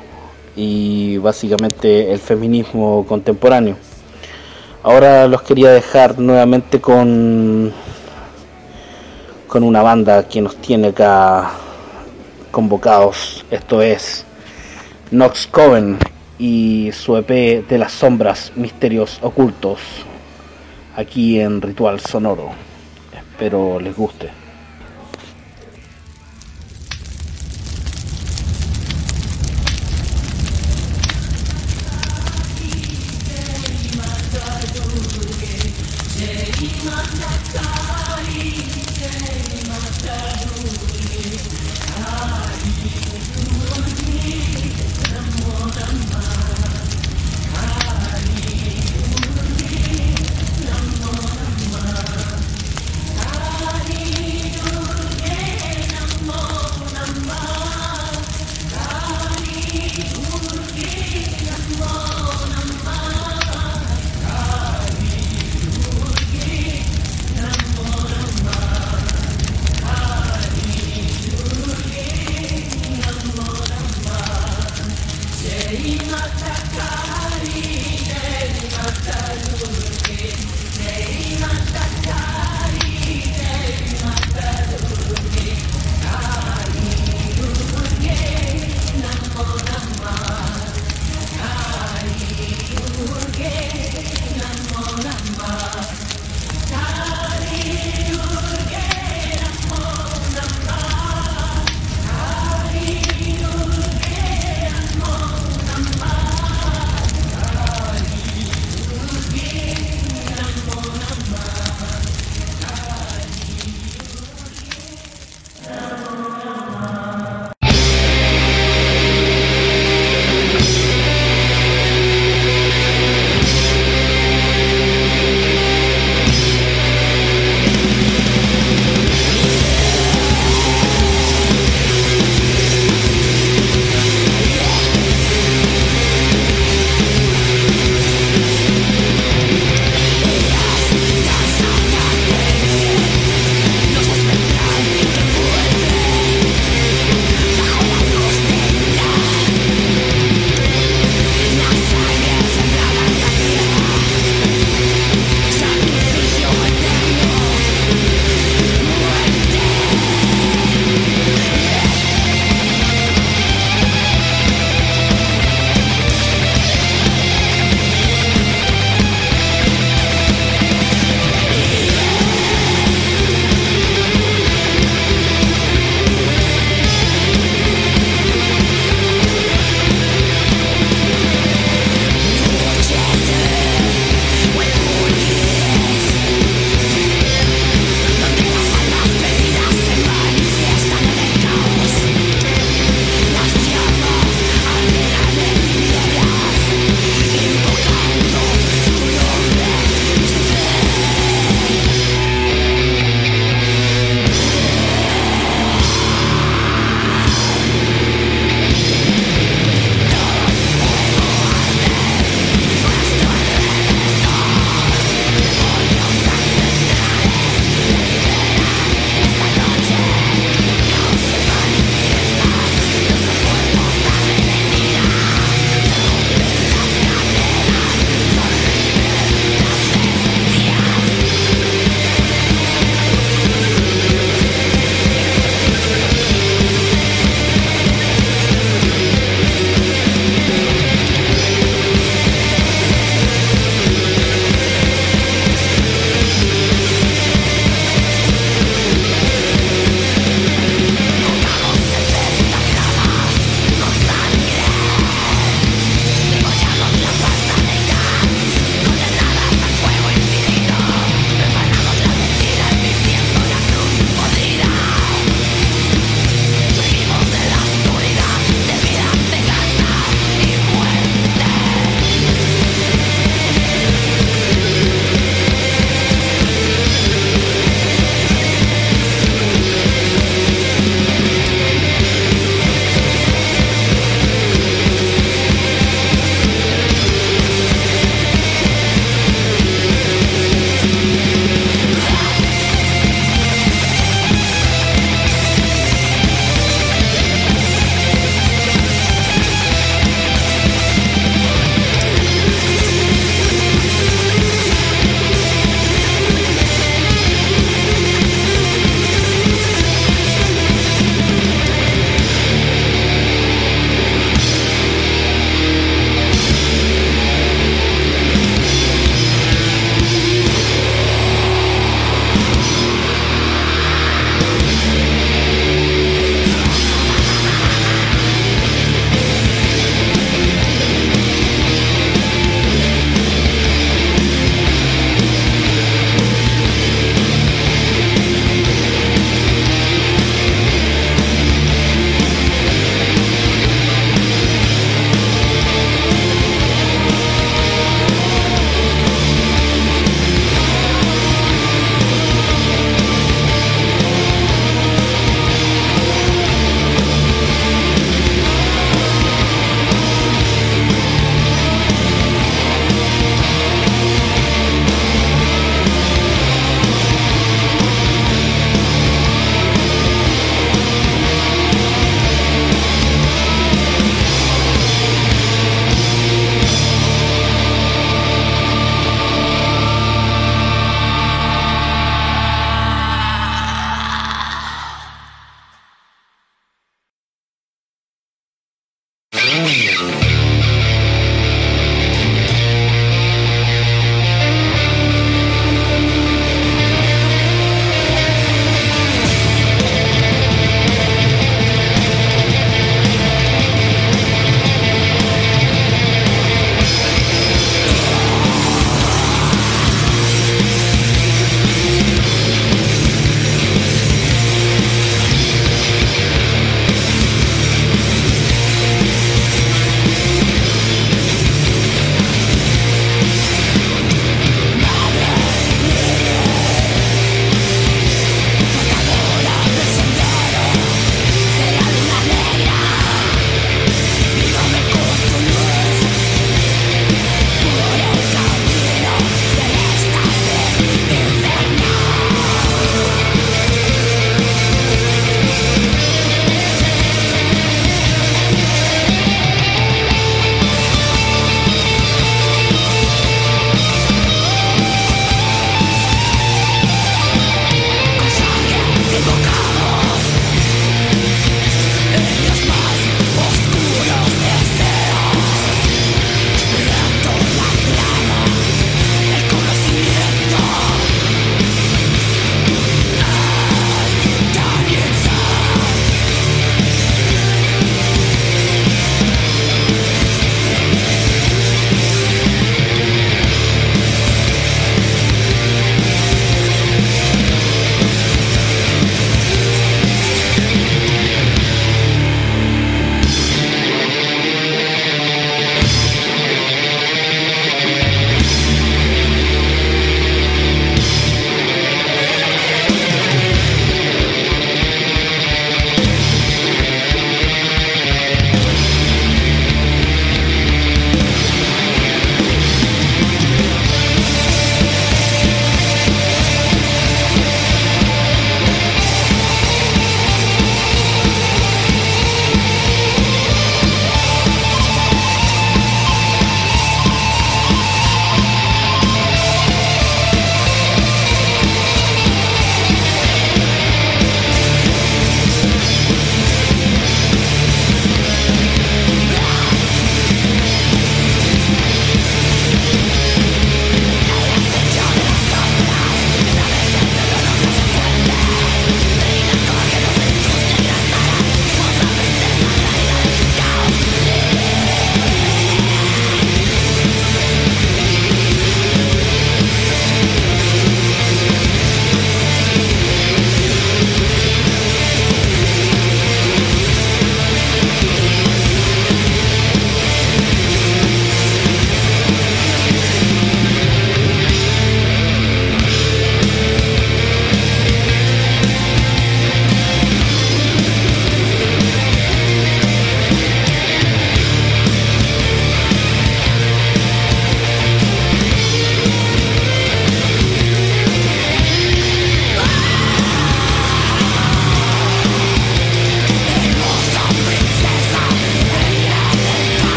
y 0.55 1.19
básicamente 1.19 2.13
el 2.13 2.19
feminismo 2.19 3.05
contemporáneo. 3.07 3.77
Ahora 4.83 5.27
los 5.27 5.43
quería 5.43 5.71
dejar 5.71 6.19
nuevamente 6.19 6.81
con, 6.81 7.73
con 9.49 9.63
una 9.65 9.83
banda 9.83 10.29
que 10.29 10.41
nos 10.41 10.57
tiene 10.57 10.89
acá 10.89 11.51
convocados. 12.53 13.45
Esto 13.51 13.83
es 13.83 14.25
Nox 15.11 15.49
Coven 15.49 15.99
y 16.39 16.91
su 16.93 17.17
EP 17.17 17.67
de 17.67 17.79
las 17.79 17.93
sombras, 17.93 18.53
misterios 18.55 19.19
ocultos, 19.23 19.81
aquí 20.97 21.41
en 21.41 21.61
Ritual 21.61 22.01
Sonoro. 22.01 22.51
Espero 23.13 23.81
les 23.81 23.97
guste. 23.97 24.48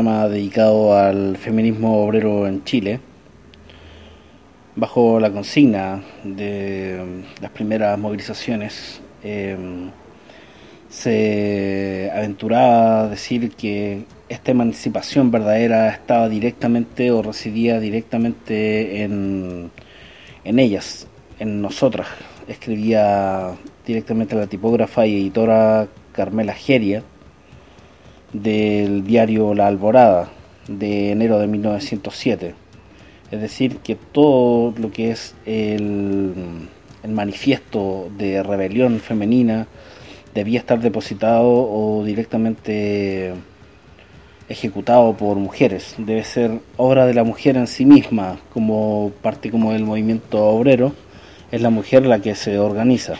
Dedicado 0.00 0.96
al 0.96 1.36
feminismo 1.36 2.02
obrero 2.02 2.46
en 2.46 2.64
Chile, 2.64 2.98
bajo 4.74 5.20
la 5.20 5.30
consigna 5.30 6.02
de 6.24 7.24
las 7.42 7.50
primeras 7.50 7.98
movilizaciones. 7.98 9.02
Eh, 9.22 9.54
se 10.88 12.10
aventuraba 12.14 13.02
a 13.02 13.08
decir 13.08 13.50
que 13.50 14.04
esta 14.30 14.50
emancipación 14.50 15.30
verdadera 15.30 15.90
estaba 15.90 16.28
directamente 16.28 17.10
o 17.10 17.20
residía 17.22 17.78
directamente 17.78 19.02
en, 19.02 19.70
en 20.44 20.58
ellas, 20.58 21.06
en 21.38 21.60
nosotras. 21.60 22.08
Escribía 22.48 23.50
directamente 23.86 24.36
la 24.36 24.46
tipógrafa 24.46 25.06
y 25.06 25.20
editora 25.20 25.86
Carmela 26.12 26.54
Geria 26.54 27.02
del 28.32 29.04
diario 29.04 29.54
La 29.54 29.66
Alborada 29.66 30.30
de 30.68 31.10
enero 31.10 31.38
de 31.38 31.46
1907. 31.46 32.54
Es 33.30 33.40
decir, 33.40 33.78
que 33.78 33.96
todo 33.96 34.74
lo 34.78 34.90
que 34.90 35.10
es 35.10 35.34
el, 35.46 36.34
el 37.02 37.10
manifiesto 37.10 38.10
de 38.16 38.42
rebelión 38.42 39.00
femenina 39.00 39.66
debía 40.34 40.58
estar 40.58 40.80
depositado 40.80 41.48
o 41.48 42.04
directamente 42.04 43.32
ejecutado 44.48 45.14
por 45.16 45.36
mujeres. 45.36 45.94
Debe 45.98 46.24
ser 46.24 46.60
obra 46.76 47.06
de 47.06 47.14
la 47.14 47.24
mujer 47.24 47.56
en 47.56 47.66
sí 47.66 47.84
misma, 47.84 48.38
como 48.52 49.12
parte 49.22 49.50
como 49.50 49.72
del 49.72 49.84
movimiento 49.84 50.44
obrero, 50.44 50.92
es 51.50 51.60
la 51.60 51.70
mujer 51.70 52.06
la 52.06 52.20
que 52.20 52.34
se 52.34 52.58
organiza. 52.58 53.14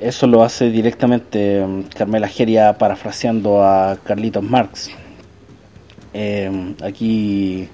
Eso 0.00 0.26
lo 0.26 0.42
hace 0.42 0.70
directamente 0.70 1.64
mm, 1.66 1.82
Carmela 1.94 2.28
Geria 2.28 2.76
parafraseando 2.76 3.62
a 3.62 3.96
Carlitos 4.04 4.42
Marx. 4.42 4.90
Eh, 6.12 6.74
aquí 6.82 7.68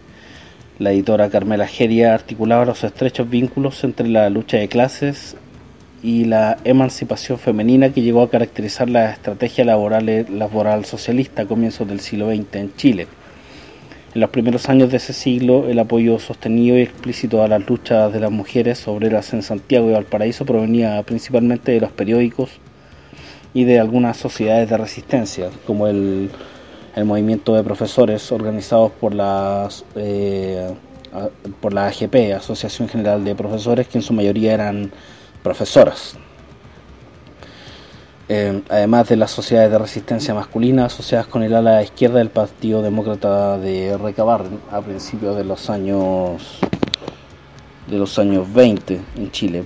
la 0.78 0.92
editora 0.92 1.30
Carmela 1.30 1.66
Geria 1.66 2.14
articulaba 2.14 2.64
los 2.64 2.84
estrechos 2.84 3.28
vínculos 3.28 3.82
entre 3.84 4.08
la 4.08 4.30
lucha 4.30 4.56
de 4.56 4.68
clases 4.68 5.36
y 6.02 6.24
la 6.24 6.58
emancipación 6.64 7.38
femenina 7.38 7.90
que 7.90 8.02
llegó 8.02 8.22
a 8.22 8.30
caracterizar 8.30 8.88
la 8.88 9.12
estrategia 9.12 9.64
laboral, 9.64 10.26
laboral 10.30 10.84
socialista 10.84 11.42
a 11.42 11.46
comienzos 11.46 11.88
del 11.88 12.00
siglo 12.00 12.30
XX 12.30 12.56
en 12.56 12.76
Chile. 12.76 13.06
En 14.14 14.20
los 14.20 14.28
primeros 14.28 14.68
años 14.68 14.90
de 14.90 14.98
ese 14.98 15.14
siglo, 15.14 15.68
el 15.70 15.78
apoyo 15.78 16.18
sostenido 16.18 16.76
y 16.76 16.82
explícito 16.82 17.42
a 17.42 17.48
las 17.48 17.66
luchas 17.66 18.12
de 18.12 18.20
las 18.20 18.30
mujeres 18.30 18.86
obreras 18.86 19.32
en 19.32 19.42
Santiago 19.42 19.88
y 19.88 19.92
Valparaíso 19.94 20.44
provenía 20.44 21.02
principalmente 21.02 21.72
de 21.72 21.80
los 21.80 21.92
periódicos 21.92 22.50
y 23.54 23.64
de 23.64 23.80
algunas 23.80 24.18
sociedades 24.18 24.68
de 24.68 24.76
resistencia, 24.76 25.48
como 25.66 25.86
el, 25.86 26.30
movimiento 26.94 27.54
de 27.54 27.62
profesores 27.62 28.30
organizados 28.32 28.92
por, 28.92 29.14
las, 29.14 29.82
eh, 29.96 30.68
por 31.62 31.72
la 31.72 31.86
AGP, 31.86 32.34
Asociación 32.36 32.90
General 32.90 33.24
de 33.24 33.34
Profesores, 33.34 33.88
que 33.88 33.96
en 33.96 34.02
su 34.02 34.12
mayoría 34.12 34.52
eran 34.52 34.92
profesoras. 35.42 36.18
Eh, 38.28 38.62
además 38.68 39.08
de 39.08 39.16
las 39.16 39.32
sociedades 39.32 39.72
de 39.72 39.78
resistencia 39.78 40.32
masculina 40.32 40.84
asociadas 40.84 41.26
con 41.26 41.42
el 41.42 41.54
ala 41.54 41.82
izquierda 41.82 42.18
del 42.18 42.30
Partido 42.30 42.80
Demócrata 42.80 43.58
de 43.58 43.98
Recabarren 43.98 44.60
a 44.70 44.80
principios 44.80 45.36
de 45.36 45.44
los 45.44 45.68
años 45.68 46.60
de 47.88 47.98
los 47.98 48.18
años 48.20 48.52
20 48.52 49.00
en 49.16 49.30
Chile. 49.32 49.64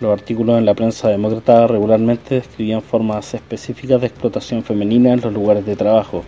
Los 0.00 0.12
artículos 0.18 0.58
en 0.58 0.64
la 0.64 0.74
prensa 0.74 1.08
demócrata 1.08 1.66
regularmente 1.66 2.36
describían 2.36 2.80
formas 2.80 3.34
específicas 3.34 4.00
de 4.00 4.06
explotación 4.06 4.64
femenina 4.64 5.12
en 5.12 5.20
los 5.20 5.32
lugares 5.32 5.66
de 5.66 5.76
trabajo, 5.76 6.24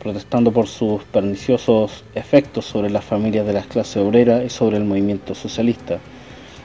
protestando 0.00 0.52
por 0.52 0.68
sus 0.68 1.02
perniciosos 1.04 2.04
efectos 2.14 2.64
sobre 2.64 2.88
las 2.88 3.04
familias 3.04 3.46
de 3.46 3.52
las 3.52 3.66
clases 3.66 3.96
obreras 3.96 4.44
y 4.44 4.48
sobre 4.48 4.76
el 4.76 4.84
movimiento 4.84 5.34
socialista 5.34 5.98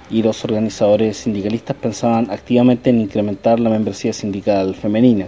y 0.10 0.24
los 0.24 0.44
organizadores 0.44 1.18
sindicalistas 1.18 1.76
pensaban 1.78 2.32
activamente 2.32 2.90
en 2.90 3.02
incrementar 3.02 3.60
la 3.60 3.70
membresía 3.70 4.14
sindical 4.14 4.76
femenina. 4.76 5.28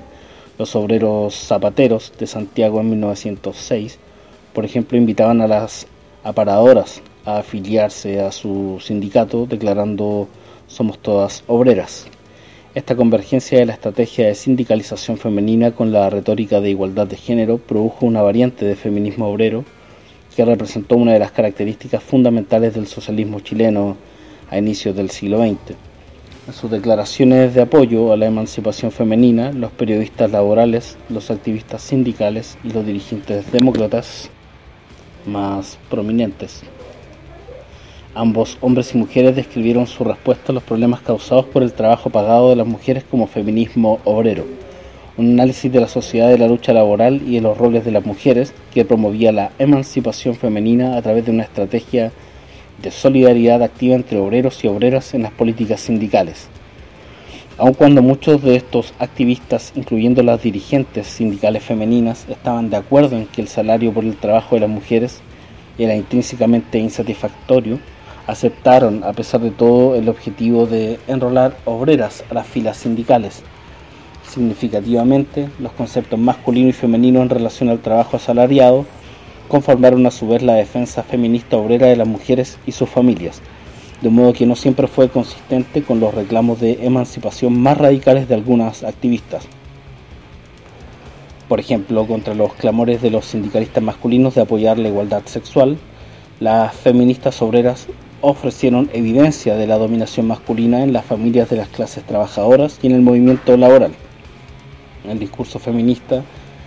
Los 0.57 0.75
obreros 0.75 1.35
zapateros 1.35 2.13
de 2.17 2.27
Santiago 2.27 2.81
en 2.81 2.89
1906, 2.89 3.99
por 4.53 4.65
ejemplo, 4.65 4.97
invitaban 4.97 5.41
a 5.41 5.47
las 5.47 5.87
aparadoras 6.23 7.01
a 7.25 7.37
afiliarse 7.37 8.19
a 8.21 8.31
su 8.31 8.79
sindicato 8.81 9.45
declarando 9.45 10.27
somos 10.67 10.99
todas 10.99 11.43
obreras. 11.47 12.07
Esta 12.73 12.95
convergencia 12.95 13.59
de 13.59 13.65
la 13.65 13.73
estrategia 13.73 14.27
de 14.27 14.35
sindicalización 14.35 15.17
femenina 15.17 15.71
con 15.71 15.91
la 15.91 16.09
retórica 16.09 16.61
de 16.61 16.69
igualdad 16.69 17.07
de 17.07 17.17
género 17.17 17.57
produjo 17.57 18.05
una 18.05 18.21
variante 18.21 18.65
de 18.65 18.77
feminismo 18.77 19.27
obrero 19.27 19.65
que 20.35 20.45
representó 20.45 20.95
una 20.95 21.11
de 21.11 21.19
las 21.19 21.31
características 21.31 22.01
fundamentales 22.01 22.73
del 22.73 22.87
socialismo 22.87 23.41
chileno 23.41 23.97
a 24.51 24.57
inicios 24.57 24.95
del 24.95 25.09
siglo 25.09 25.39
XX. 25.39 25.75
En 26.47 26.53
sus 26.53 26.69
declaraciones 26.69 27.55
de 27.55 27.61
apoyo 27.61 28.11
a 28.11 28.17
la 28.17 28.27
emancipación 28.27 28.91
femenina, 28.91 29.51
los 29.51 29.71
periodistas 29.71 30.29
laborales, 30.31 30.97
los 31.09 31.31
activistas 31.31 31.81
sindicales 31.81 32.57
y 32.63 32.71
los 32.71 32.85
dirigentes 32.85 33.51
demócratas 33.51 34.29
más 35.25 35.79
prominentes. 35.89 36.61
Ambos 38.13 38.57
hombres 38.59 38.93
y 38.93 38.97
mujeres 38.97 39.35
describieron 39.35 39.87
su 39.87 40.03
respuesta 40.03 40.51
a 40.51 40.53
los 40.53 40.63
problemas 40.63 41.01
causados 41.01 41.45
por 41.45 41.63
el 41.63 41.71
trabajo 41.71 42.09
pagado 42.09 42.49
de 42.49 42.57
las 42.57 42.67
mujeres 42.67 43.05
como 43.09 43.27
feminismo 43.27 43.99
obrero, 44.03 44.45
un 45.15 45.27
análisis 45.31 45.71
de 45.71 45.79
la 45.79 45.87
sociedad 45.87 46.27
de 46.27 46.37
la 46.37 46.47
lucha 46.47 46.73
laboral 46.73 47.21
y 47.25 47.35
de 47.35 47.41
los 47.41 47.57
roles 47.57 47.85
de 47.85 47.91
las 47.91 48.05
mujeres 48.05 48.53
que 48.73 48.83
promovía 48.83 49.31
la 49.31 49.51
emancipación 49.59 50.35
femenina 50.35 50.97
a 50.97 51.01
través 51.01 51.25
de 51.25 51.31
una 51.31 51.43
estrategia 51.43 52.11
de 52.81 52.91
solidaridad 52.91 53.63
activa 53.63 53.95
entre 53.95 54.19
obreros 54.19 54.63
y 54.63 54.67
obreras 54.67 55.13
en 55.13 55.23
las 55.23 55.31
políticas 55.31 55.81
sindicales. 55.81 56.47
Aun 57.57 57.73
cuando 57.73 58.01
muchos 58.01 58.41
de 58.41 58.55
estos 58.55 58.93
activistas, 58.97 59.73
incluyendo 59.75 60.23
las 60.23 60.41
dirigentes 60.41 61.07
sindicales 61.07 61.63
femeninas, 61.63 62.25
estaban 62.27 62.69
de 62.69 62.77
acuerdo 62.77 63.17
en 63.17 63.27
que 63.27 63.41
el 63.41 63.47
salario 63.47 63.93
por 63.93 64.03
el 64.03 64.15
trabajo 64.15 64.55
de 64.55 64.61
las 64.61 64.69
mujeres 64.69 65.21
era 65.77 65.95
intrínsecamente 65.95 66.79
insatisfactorio, 66.79 67.79
aceptaron 68.25 69.03
a 69.03 69.13
pesar 69.13 69.41
de 69.41 69.51
todo 69.51 69.95
el 69.95 70.09
objetivo 70.09 70.65
de 70.65 70.99
enrolar 71.07 71.55
obreras 71.65 72.23
a 72.31 72.33
las 72.33 72.47
filas 72.47 72.77
sindicales. 72.77 73.43
Significativamente, 74.27 75.49
los 75.59 75.71
conceptos 75.73 76.17
masculino 76.17 76.69
y 76.69 76.73
femenino 76.73 77.21
en 77.21 77.29
relación 77.29 77.69
al 77.69 77.79
trabajo 77.79 78.17
asalariado 78.17 78.85
conformaron 79.51 80.05
a 80.05 80.11
su 80.11 80.29
vez 80.29 80.41
la 80.41 80.53
defensa 80.53 81.03
feminista 81.03 81.57
obrera 81.57 81.87
de 81.87 81.97
las 81.97 82.07
mujeres 82.07 82.57
y 82.65 82.71
sus 82.71 82.87
familias, 82.87 83.41
de 84.01 84.09
modo 84.09 84.31
que 84.31 84.45
no 84.45 84.55
siempre 84.55 84.87
fue 84.87 85.09
consistente 85.09 85.83
con 85.83 85.99
los 85.99 86.13
reclamos 86.13 86.61
de 86.61 86.85
emancipación 86.85 87.59
más 87.59 87.77
radicales 87.77 88.29
de 88.29 88.35
algunas 88.35 88.85
activistas. 88.85 89.43
Por 91.49 91.59
ejemplo, 91.59 92.07
contra 92.07 92.33
los 92.33 92.53
clamores 92.53 93.01
de 93.01 93.11
los 93.11 93.25
sindicalistas 93.25 93.83
masculinos 93.83 94.35
de 94.35 94.41
apoyar 94.41 94.79
la 94.79 94.87
igualdad 94.87 95.23
sexual, 95.25 95.77
las 96.39 96.73
feministas 96.73 97.41
obreras 97.41 97.87
ofrecieron 98.21 98.89
evidencia 98.93 99.57
de 99.57 99.67
la 99.67 99.77
dominación 99.77 100.27
masculina 100.27 100.81
en 100.81 100.93
las 100.93 101.03
familias 101.03 101.49
de 101.49 101.57
las 101.57 101.67
clases 101.67 102.05
trabajadoras 102.05 102.79
y 102.81 102.87
en 102.87 102.93
el 102.93 103.01
movimiento 103.01 103.57
laboral. 103.57 103.91
El 105.05 105.19
discurso 105.19 105.59
feminista 105.59 106.23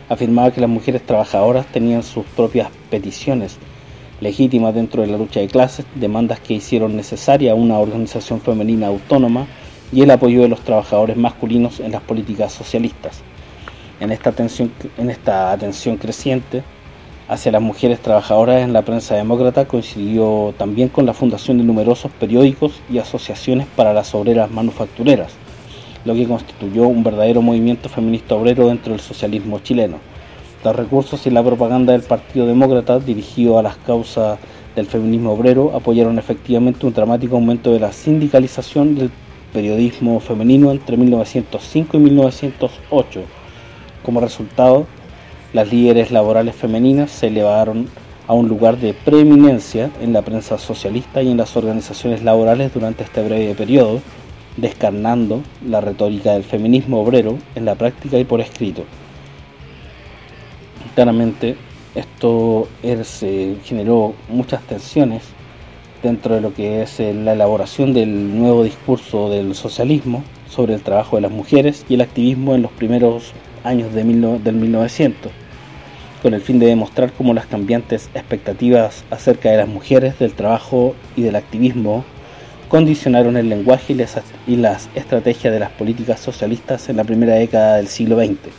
afirmaba 0.09 0.51
que 0.51 0.61
las 0.61 0.71
mujeres 0.71 1.05
trabajadoras 1.05 1.67
tenían 1.67 2.03
sus 2.03 2.25
propias 2.25 2.69
peticiones 2.91 3.59
legítimas 4.21 4.75
dentro 4.75 5.03
de 5.03 5.09
la 5.09 5.19
lucha 5.19 5.41
de 5.41 5.49
clases, 5.49 5.87
demandas 5.95 6.41
que 6.41 6.55
hicieron 6.55 6.97
necesaria 6.97 7.55
una 7.55 7.79
organización 7.79 8.41
femenina 8.41 8.87
autónoma 8.87 9.47
y 9.93 10.03
el 10.03 10.11
apoyo 10.11 10.43
de 10.43 10.49
los 10.49 10.61
trabajadores 10.61 11.17
masculinos 11.17 11.81
en 11.81 11.93
las 11.93 12.03
políticas 12.03 12.53
socialistas. 12.53 13.23
En 14.01 14.11
esta 14.11 14.31
atención, 14.31 14.73
en 14.99 15.11
esta 15.11 15.53
atención 15.53 15.97
creciente 15.97 16.63
hacia 17.29 17.53
las 17.53 17.63
mujeres 17.63 18.01
trabajadoras 18.01 18.63
en 18.63 18.73
la 18.73 18.83
prensa 18.83 19.15
demócrata 19.15 19.67
coincidió 19.67 20.55
también 20.59 20.89
con 20.89 21.07
la 21.07 21.15
fundación 21.15 21.59
de 21.59 21.65
numerosos 21.65 22.11
periódicos 22.13 22.81
y 22.91 22.99
asociaciones 22.99 23.67
para 23.77 23.95
las 23.95 24.15
obreras 24.15 24.51
manufactureras, 24.51 25.33
lo 26.05 26.15
que 26.15 26.27
constituyó 26.27 26.87
un 26.87 27.03
verdadero 27.03 27.43
movimiento 27.43 27.89
feminista 27.89 28.35
obrero 28.35 28.69
dentro 28.69 28.93
del 28.93 29.01
socialismo 29.01 29.61
chileno. 29.61 29.99
Los 30.63 30.77
recursos 30.77 31.27
y 31.27 31.31
la 31.31 31.43
propaganda 31.43 31.93
del 31.93 32.03
Partido 32.03 32.47
Demócrata 32.47 32.99
dirigido 32.99 33.59
a 33.59 33.63
las 33.63 33.77
causas 33.77 34.39
del 34.75 34.87
feminismo 34.87 35.33
obrero 35.33 35.73
apoyaron 35.75 36.19
efectivamente 36.19 36.87
un 36.87 36.95
dramático 36.95 37.37
aumento 37.37 37.73
de 37.73 37.81
la 37.81 37.93
sindicalización 37.93 38.95
del 38.95 39.11
periodismo 39.53 40.19
femenino 40.21 40.71
entre 40.73 40.97
1905 40.97 41.97
y 41.97 42.01
1908. 42.01 43.21
Como 44.03 44.21
resultado, 44.21 44.87
las 45.53 45.71
líderes 45.73 46.11
laborales 46.11 46.55
femeninas 46.57 47.11
se 47.11 47.29
elevaron 47.29 47.89
a 48.27 48.33
un 48.33 48.49
lugar 48.49 48.79
de 48.79 48.95
preeminencia 48.95 49.91
en 50.01 50.13
la 50.13 50.23
prensa 50.23 50.59
socialista 50.59 51.23
y 51.23 51.31
en 51.31 51.37
las 51.37 51.57
organizaciones 51.57 52.23
laborales 52.23 52.73
durante 52.75 53.05
este 53.05 53.23
breve 53.23 53.55
periodo, 53.55 54.01
descarnando 54.57 55.43
la 55.67 55.81
retórica 55.81 56.33
del 56.33 56.45
feminismo 56.45 57.01
obrero 57.01 57.39
en 57.55 57.65
la 57.65 57.75
práctica 57.75 58.19
y 58.19 58.25
por 58.25 58.41
escrito. 58.41 58.85
Claramente 60.95 61.57
esto 61.95 62.69
se 63.05 63.57
generó 63.65 64.15
muchas 64.29 64.63
tensiones 64.63 65.23
dentro 66.03 66.35
de 66.35 66.41
lo 66.41 66.53
que 66.53 66.83
es 66.83 67.01
eh, 67.01 67.15
la 67.15 67.33
elaboración 67.33 67.93
del 67.95 68.39
nuevo 68.39 68.63
discurso 68.63 69.31
del 69.31 69.55
socialismo 69.55 70.23
sobre 70.49 70.75
el 70.75 70.83
trabajo 70.83 71.17
de 71.17 71.23
las 71.23 71.33
mujeres 71.33 71.85
y 71.89 71.95
el 71.95 72.03
activismo 72.03 72.55
en 72.55 72.63
los 72.63 72.71
primeros 72.73 73.33
años 73.65 73.93
de 73.95 74.05
del 74.05 74.55
1900, 74.55 75.33
con 76.23 76.35
el 76.35 76.43
fin 76.43 76.59
de 76.59 76.67
demostrar 76.67 77.13
cómo 77.13 77.33
las 77.33 77.47
cambiantes 77.47 78.11
expectativas 78.15 79.05
acerca 79.11 79.51
de 79.51 79.57
las 79.57 79.69
mujeres, 79.69 80.19
del 80.19 80.35
trabajo 80.35 80.95
y 81.17 81.23
del 81.23 81.37
activismo 81.37 82.05
condicionaron 82.75 83.37
el 83.37 83.49
lenguaje 83.49 83.97
y 84.49 84.57
las 84.57 84.89
estrategias 84.97 85.53
de 85.53 85.61
las 85.61 85.70
políticas 85.70 86.18
socialistas 86.18 86.89
en 86.89 86.97
la 86.97 87.05
primera 87.05 87.35
década 87.37 87.77
del 87.77 87.87
siglo 87.87 88.16
XX. 88.16 88.51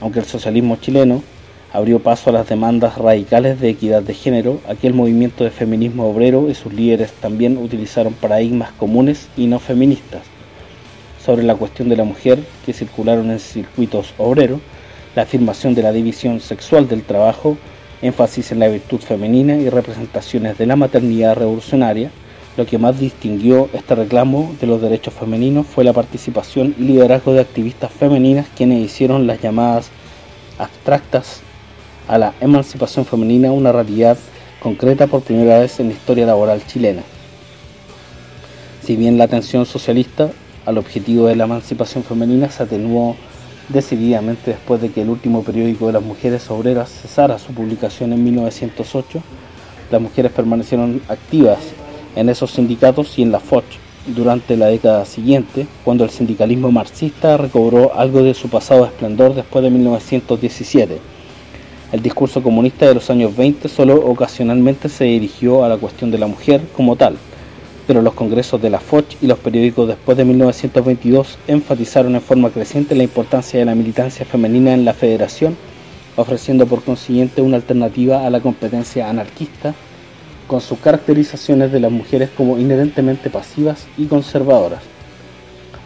Aunque 0.00 0.20
el 0.20 0.26
socialismo 0.26 0.76
chileno 0.76 1.24
abrió 1.72 1.98
paso 1.98 2.30
a 2.30 2.34
las 2.34 2.48
demandas 2.48 2.98
radicales 2.98 3.58
de 3.58 3.70
equidad 3.70 4.04
de 4.04 4.14
género, 4.14 4.60
aquel 4.68 4.94
movimiento 4.94 5.42
de 5.42 5.50
feminismo 5.50 6.08
obrero 6.08 6.48
y 6.50 6.54
sus 6.54 6.72
líderes 6.72 7.14
también 7.14 7.58
utilizaron 7.58 8.12
paradigmas 8.12 8.70
comunes 8.70 9.26
y 9.36 9.48
no 9.48 9.58
feministas 9.58 10.22
sobre 11.20 11.42
la 11.42 11.56
cuestión 11.56 11.88
de 11.88 11.96
la 11.96 12.04
mujer 12.04 12.38
que 12.64 12.72
circularon 12.72 13.28
en 13.32 13.40
circuitos 13.40 14.14
obreros, 14.18 14.60
la 15.16 15.22
afirmación 15.22 15.74
de 15.74 15.82
la 15.82 15.90
división 15.90 16.38
sexual 16.38 16.86
del 16.86 17.02
trabajo, 17.02 17.56
énfasis 18.02 18.52
en 18.52 18.60
la 18.60 18.68
virtud 18.68 19.00
femenina 19.00 19.56
y 19.56 19.68
representaciones 19.68 20.58
de 20.58 20.66
la 20.66 20.76
maternidad 20.76 21.34
revolucionaria, 21.34 22.12
lo 22.56 22.66
que 22.66 22.78
más 22.78 23.00
distinguió 23.00 23.68
este 23.72 23.94
reclamo 23.94 24.54
de 24.60 24.66
los 24.66 24.80
derechos 24.80 25.14
femeninos 25.14 25.66
fue 25.66 25.84
la 25.84 25.92
participación 25.92 26.74
y 26.78 26.82
liderazgo 26.82 27.32
de 27.32 27.40
activistas 27.40 27.90
femeninas 27.90 28.46
quienes 28.54 28.84
hicieron 28.84 29.26
las 29.26 29.40
llamadas 29.40 29.90
abstractas 30.58 31.40
a 32.08 32.18
la 32.18 32.34
emancipación 32.40 33.06
femenina 33.06 33.52
una 33.52 33.72
realidad 33.72 34.18
concreta 34.60 35.06
por 35.06 35.22
primera 35.22 35.58
vez 35.58 35.80
en 35.80 35.88
la 35.88 35.94
historia 35.94 36.26
laboral 36.26 36.64
chilena. 36.66 37.02
Si 38.84 38.96
bien 38.96 39.16
la 39.16 39.24
atención 39.24 39.64
socialista 39.64 40.30
al 40.66 40.78
objetivo 40.78 41.26
de 41.26 41.36
la 41.36 41.44
emancipación 41.44 42.04
femenina 42.04 42.50
se 42.50 42.64
atenuó 42.64 43.16
decididamente 43.68 44.50
después 44.50 44.80
de 44.82 44.90
que 44.90 45.02
el 45.02 45.08
último 45.08 45.42
periódico 45.42 45.86
de 45.86 45.94
las 45.94 46.02
mujeres 46.02 46.50
obreras 46.50 46.90
cesara 46.90 47.38
su 47.38 47.54
publicación 47.54 48.12
en 48.12 48.22
1908, 48.22 49.22
las 49.90 50.00
mujeres 50.00 50.32
permanecieron 50.32 51.00
activas 51.08 51.58
en 52.16 52.28
esos 52.28 52.50
sindicatos 52.52 53.18
y 53.18 53.22
en 53.22 53.32
la 53.32 53.40
FOCH 53.40 53.78
durante 54.06 54.56
la 54.56 54.66
década 54.66 55.04
siguiente, 55.04 55.66
cuando 55.84 56.04
el 56.04 56.10
sindicalismo 56.10 56.72
marxista 56.72 57.36
recobró 57.36 57.94
algo 57.94 58.22
de 58.22 58.34
su 58.34 58.48
pasado 58.48 58.84
esplendor 58.84 59.34
después 59.34 59.62
de 59.62 59.70
1917 59.70 61.12
el 61.92 62.00
discurso 62.00 62.42
comunista 62.42 62.86
de 62.86 62.94
los 62.94 63.10
años 63.10 63.36
20 63.36 63.68
solo 63.68 63.96
ocasionalmente 63.96 64.88
se 64.88 65.04
dirigió 65.04 65.62
a 65.62 65.68
la 65.68 65.76
cuestión 65.76 66.10
de 66.10 66.16
la 66.16 66.26
mujer 66.26 66.62
como 66.74 66.96
tal, 66.96 67.16
pero 67.86 68.00
los 68.00 68.14
congresos 68.14 68.62
de 68.62 68.70
la 68.70 68.80
Foch 68.80 69.16
y 69.20 69.26
los 69.26 69.38
periódicos 69.38 69.88
después 69.88 70.16
de 70.16 70.24
1922 70.24 71.36
enfatizaron 71.48 72.14
en 72.14 72.22
forma 72.22 72.48
creciente 72.48 72.94
la 72.94 73.02
importancia 73.02 73.58
de 73.58 73.66
la 73.66 73.74
militancia 73.74 74.24
femenina 74.24 74.72
en 74.72 74.86
la 74.86 74.94
federación, 74.94 75.54
ofreciendo 76.16 76.66
por 76.66 76.82
consiguiente 76.82 77.42
una 77.42 77.56
alternativa 77.56 78.26
a 78.26 78.30
la 78.30 78.40
competencia 78.40 79.10
anarquista, 79.10 79.74
con 80.52 80.60
sus 80.60 80.80
caracterizaciones 80.80 81.72
de 81.72 81.80
las 81.80 81.90
mujeres 81.90 82.28
como 82.36 82.58
inherentemente 82.58 83.30
pasivas 83.30 83.86
y 83.96 84.04
conservadoras 84.04 84.82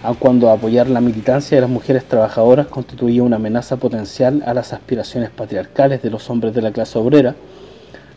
aun 0.02 0.16
cuando 0.16 0.50
apoyar 0.50 0.88
la 0.88 1.00
militancia 1.00 1.56
de 1.56 1.60
las 1.60 1.70
mujeres 1.70 2.04
trabajadoras 2.04 2.66
constituía 2.66 3.22
una 3.22 3.36
amenaza 3.36 3.76
potencial 3.76 4.42
a 4.44 4.54
las 4.54 4.72
aspiraciones 4.72 5.30
patriarcales 5.30 6.02
de 6.02 6.10
los 6.10 6.28
hombres 6.30 6.52
de 6.52 6.62
la 6.62 6.72
clase 6.72 6.98
obrera, 6.98 7.36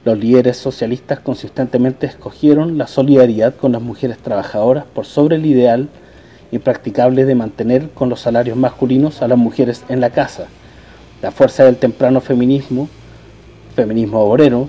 los 0.06 0.18
líderes 0.18 0.58
socialistas 0.58 1.20
consistentemente 1.20 2.08
escogieron 2.08 2.80
la 2.80 2.88
solidaridad 2.88 3.54
con 3.54 3.72
las 3.72 3.84
mujeres 3.84 4.18
trabajadoras 4.18 4.86
por 4.86 5.06
sobre 5.06 5.36
el 5.36 5.46
ideal 5.46 5.88
impracticable 6.52 7.26
de 7.26 7.36
mantener 7.36 7.92
con 7.92 8.10
los 8.10 8.22
salarios 8.22 8.58
masculinos 8.58 9.22
a 9.22 9.28
las 9.28 9.38
mujeres 9.38 9.84
en 9.88 10.02
la 10.02 10.10
casa. 10.10 10.48
La 11.22 11.30
fuerza 11.30 11.66
del 11.66 11.78
temprano 11.78 12.22
feminismo, 12.22 12.90
feminismo 13.76 14.22
obrero, 14.22 14.68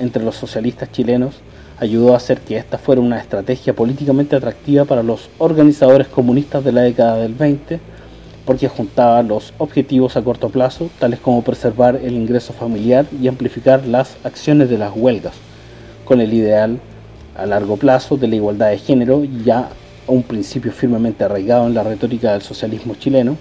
entre 0.00 0.24
los 0.24 0.36
socialistas 0.36 0.90
chilenos, 0.90 1.36
ayudó 1.78 2.12
a 2.12 2.16
hacer 2.16 2.40
que 2.40 2.56
esta 2.56 2.78
fuera 2.78 3.00
una 3.00 3.18
estrategia 3.18 3.74
políticamente 3.74 4.36
atractiva 4.36 4.84
para 4.84 5.02
los 5.02 5.30
organizadores 5.38 6.08
comunistas 6.08 6.64
de 6.64 6.72
la 6.72 6.82
década 6.82 7.16
del 7.16 7.34
20, 7.34 7.80
porque 8.44 8.68
juntaba 8.68 9.22
los 9.22 9.54
objetivos 9.58 10.16
a 10.16 10.22
corto 10.22 10.48
plazo, 10.48 10.90
tales 10.98 11.20
como 11.20 11.42
preservar 11.42 11.96
el 11.96 12.14
ingreso 12.14 12.52
familiar 12.52 13.06
y 13.20 13.28
amplificar 13.28 13.86
las 13.86 14.16
acciones 14.24 14.68
de 14.68 14.78
las 14.78 14.92
huelgas, 14.94 15.34
con 16.04 16.20
el 16.20 16.34
ideal 16.34 16.80
a 17.36 17.46
largo 17.46 17.76
plazo 17.76 18.16
de 18.16 18.28
la 18.28 18.36
igualdad 18.36 18.70
de 18.70 18.78
género, 18.78 19.24
ya 19.24 19.70
un 20.06 20.22
principio 20.22 20.72
firmemente 20.72 21.24
arraigado 21.24 21.66
en 21.66 21.74
la 21.74 21.82
retórica 21.82 22.32
del 22.32 22.42
socialismo 22.42 22.94
chileno. 22.96 23.36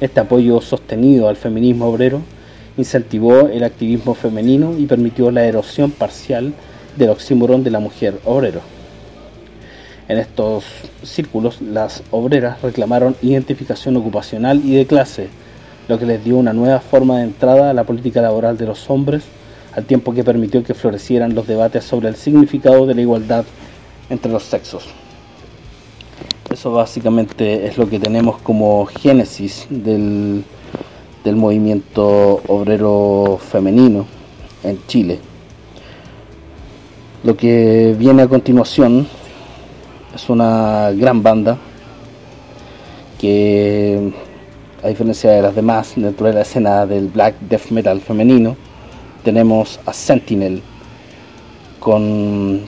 Este 0.00 0.20
apoyo 0.20 0.60
sostenido 0.60 1.28
al 1.28 1.36
feminismo 1.36 1.86
obrero 1.86 2.22
incentivó 2.76 3.48
el 3.48 3.64
activismo 3.64 4.14
femenino 4.14 4.76
y 4.78 4.86
permitió 4.86 5.30
la 5.30 5.44
erosión 5.44 5.90
parcial 5.90 6.54
del 6.96 7.10
oxímoron 7.10 7.64
de 7.64 7.70
la 7.70 7.80
mujer 7.80 8.18
obrero. 8.24 8.60
En 10.08 10.18
estos 10.18 10.64
círculos, 11.02 11.60
las 11.60 12.02
obreras 12.10 12.60
reclamaron 12.60 13.16
identificación 13.22 13.96
ocupacional 13.96 14.60
y 14.64 14.74
de 14.74 14.86
clase, 14.86 15.28
lo 15.88 15.98
que 15.98 16.06
les 16.06 16.24
dio 16.24 16.36
una 16.36 16.52
nueva 16.52 16.80
forma 16.80 17.18
de 17.18 17.24
entrada 17.24 17.70
a 17.70 17.74
la 17.74 17.84
política 17.84 18.20
laboral 18.20 18.56
de 18.58 18.66
los 18.66 18.90
hombres, 18.90 19.22
al 19.74 19.84
tiempo 19.84 20.12
que 20.12 20.24
permitió 20.24 20.62
que 20.62 20.74
florecieran 20.74 21.34
los 21.34 21.46
debates 21.46 21.84
sobre 21.84 22.08
el 22.08 22.16
significado 22.16 22.86
de 22.86 22.94
la 22.94 23.00
igualdad 23.00 23.44
entre 24.10 24.30
los 24.30 24.42
sexos. 24.42 24.86
Eso 26.50 26.72
básicamente 26.72 27.66
es 27.66 27.78
lo 27.78 27.88
que 27.88 27.98
tenemos 27.98 28.38
como 28.42 28.84
génesis 28.84 29.66
del, 29.70 30.44
del 31.24 31.36
movimiento 31.36 32.42
obrero 32.48 33.38
femenino 33.50 34.06
en 34.64 34.78
Chile. 34.86 35.18
Lo 37.24 37.36
que 37.36 37.94
viene 37.96 38.22
a 38.22 38.28
continuación 38.28 39.06
es 40.14 40.28
una 40.28 40.90
gran 40.90 41.22
banda 41.22 41.56
que, 43.18 44.12
a 44.82 44.88
diferencia 44.88 45.30
de 45.30 45.42
las 45.42 45.54
demás, 45.54 45.92
dentro 45.94 46.26
de 46.26 46.32
la 46.32 46.42
escena 46.42 46.84
del 46.86 47.06
black 47.06 47.36
death 47.40 47.70
metal 47.70 48.00
femenino, 48.00 48.56
tenemos 49.22 49.78
a 49.86 49.92
Sentinel 49.92 50.62
con 51.78 52.62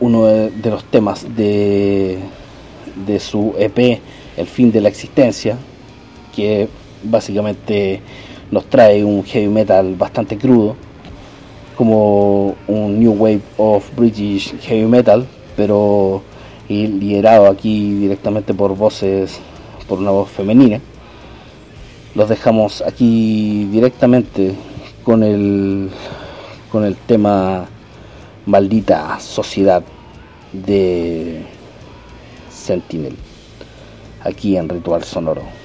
uno 0.00 0.24
de, 0.26 0.70
los 0.70 0.84
temas 0.84 1.34
de, 1.34 2.18
de 3.06 3.20
su 3.20 3.54
EP 3.58 4.00
El 4.36 4.46
fin 4.46 4.70
de 4.70 4.82
la 4.82 4.88
existencia, 4.88 5.56
que 6.34 6.68
básicamente 7.04 8.00
nos 8.50 8.66
trae 8.66 9.04
un 9.04 9.24
heavy 9.24 9.48
metal 9.48 9.94
bastante 9.96 10.36
crudo 10.36 10.76
como 11.76 12.54
un 12.68 13.00
New 13.00 13.12
Wave 13.12 13.42
of 13.56 13.84
British 13.96 14.54
Heavy 14.60 14.86
Metal, 14.86 15.26
pero 15.56 16.22
liderado 16.68 17.46
aquí 17.46 17.94
directamente 17.94 18.54
por 18.54 18.76
voces, 18.76 19.40
por 19.88 19.98
una 19.98 20.10
voz 20.10 20.30
femenina. 20.30 20.80
Los 22.14 22.28
dejamos 22.28 22.82
aquí 22.82 23.64
directamente 23.72 24.54
con 25.02 25.22
el, 25.22 25.90
con 26.70 26.84
el 26.84 26.96
tema 26.96 27.66
Maldita 28.46 29.18
Sociedad 29.18 29.82
de 30.52 31.42
Sentinel, 32.50 33.16
aquí 34.22 34.56
en 34.56 34.68
Ritual 34.68 35.02
Sonoro. 35.02 35.63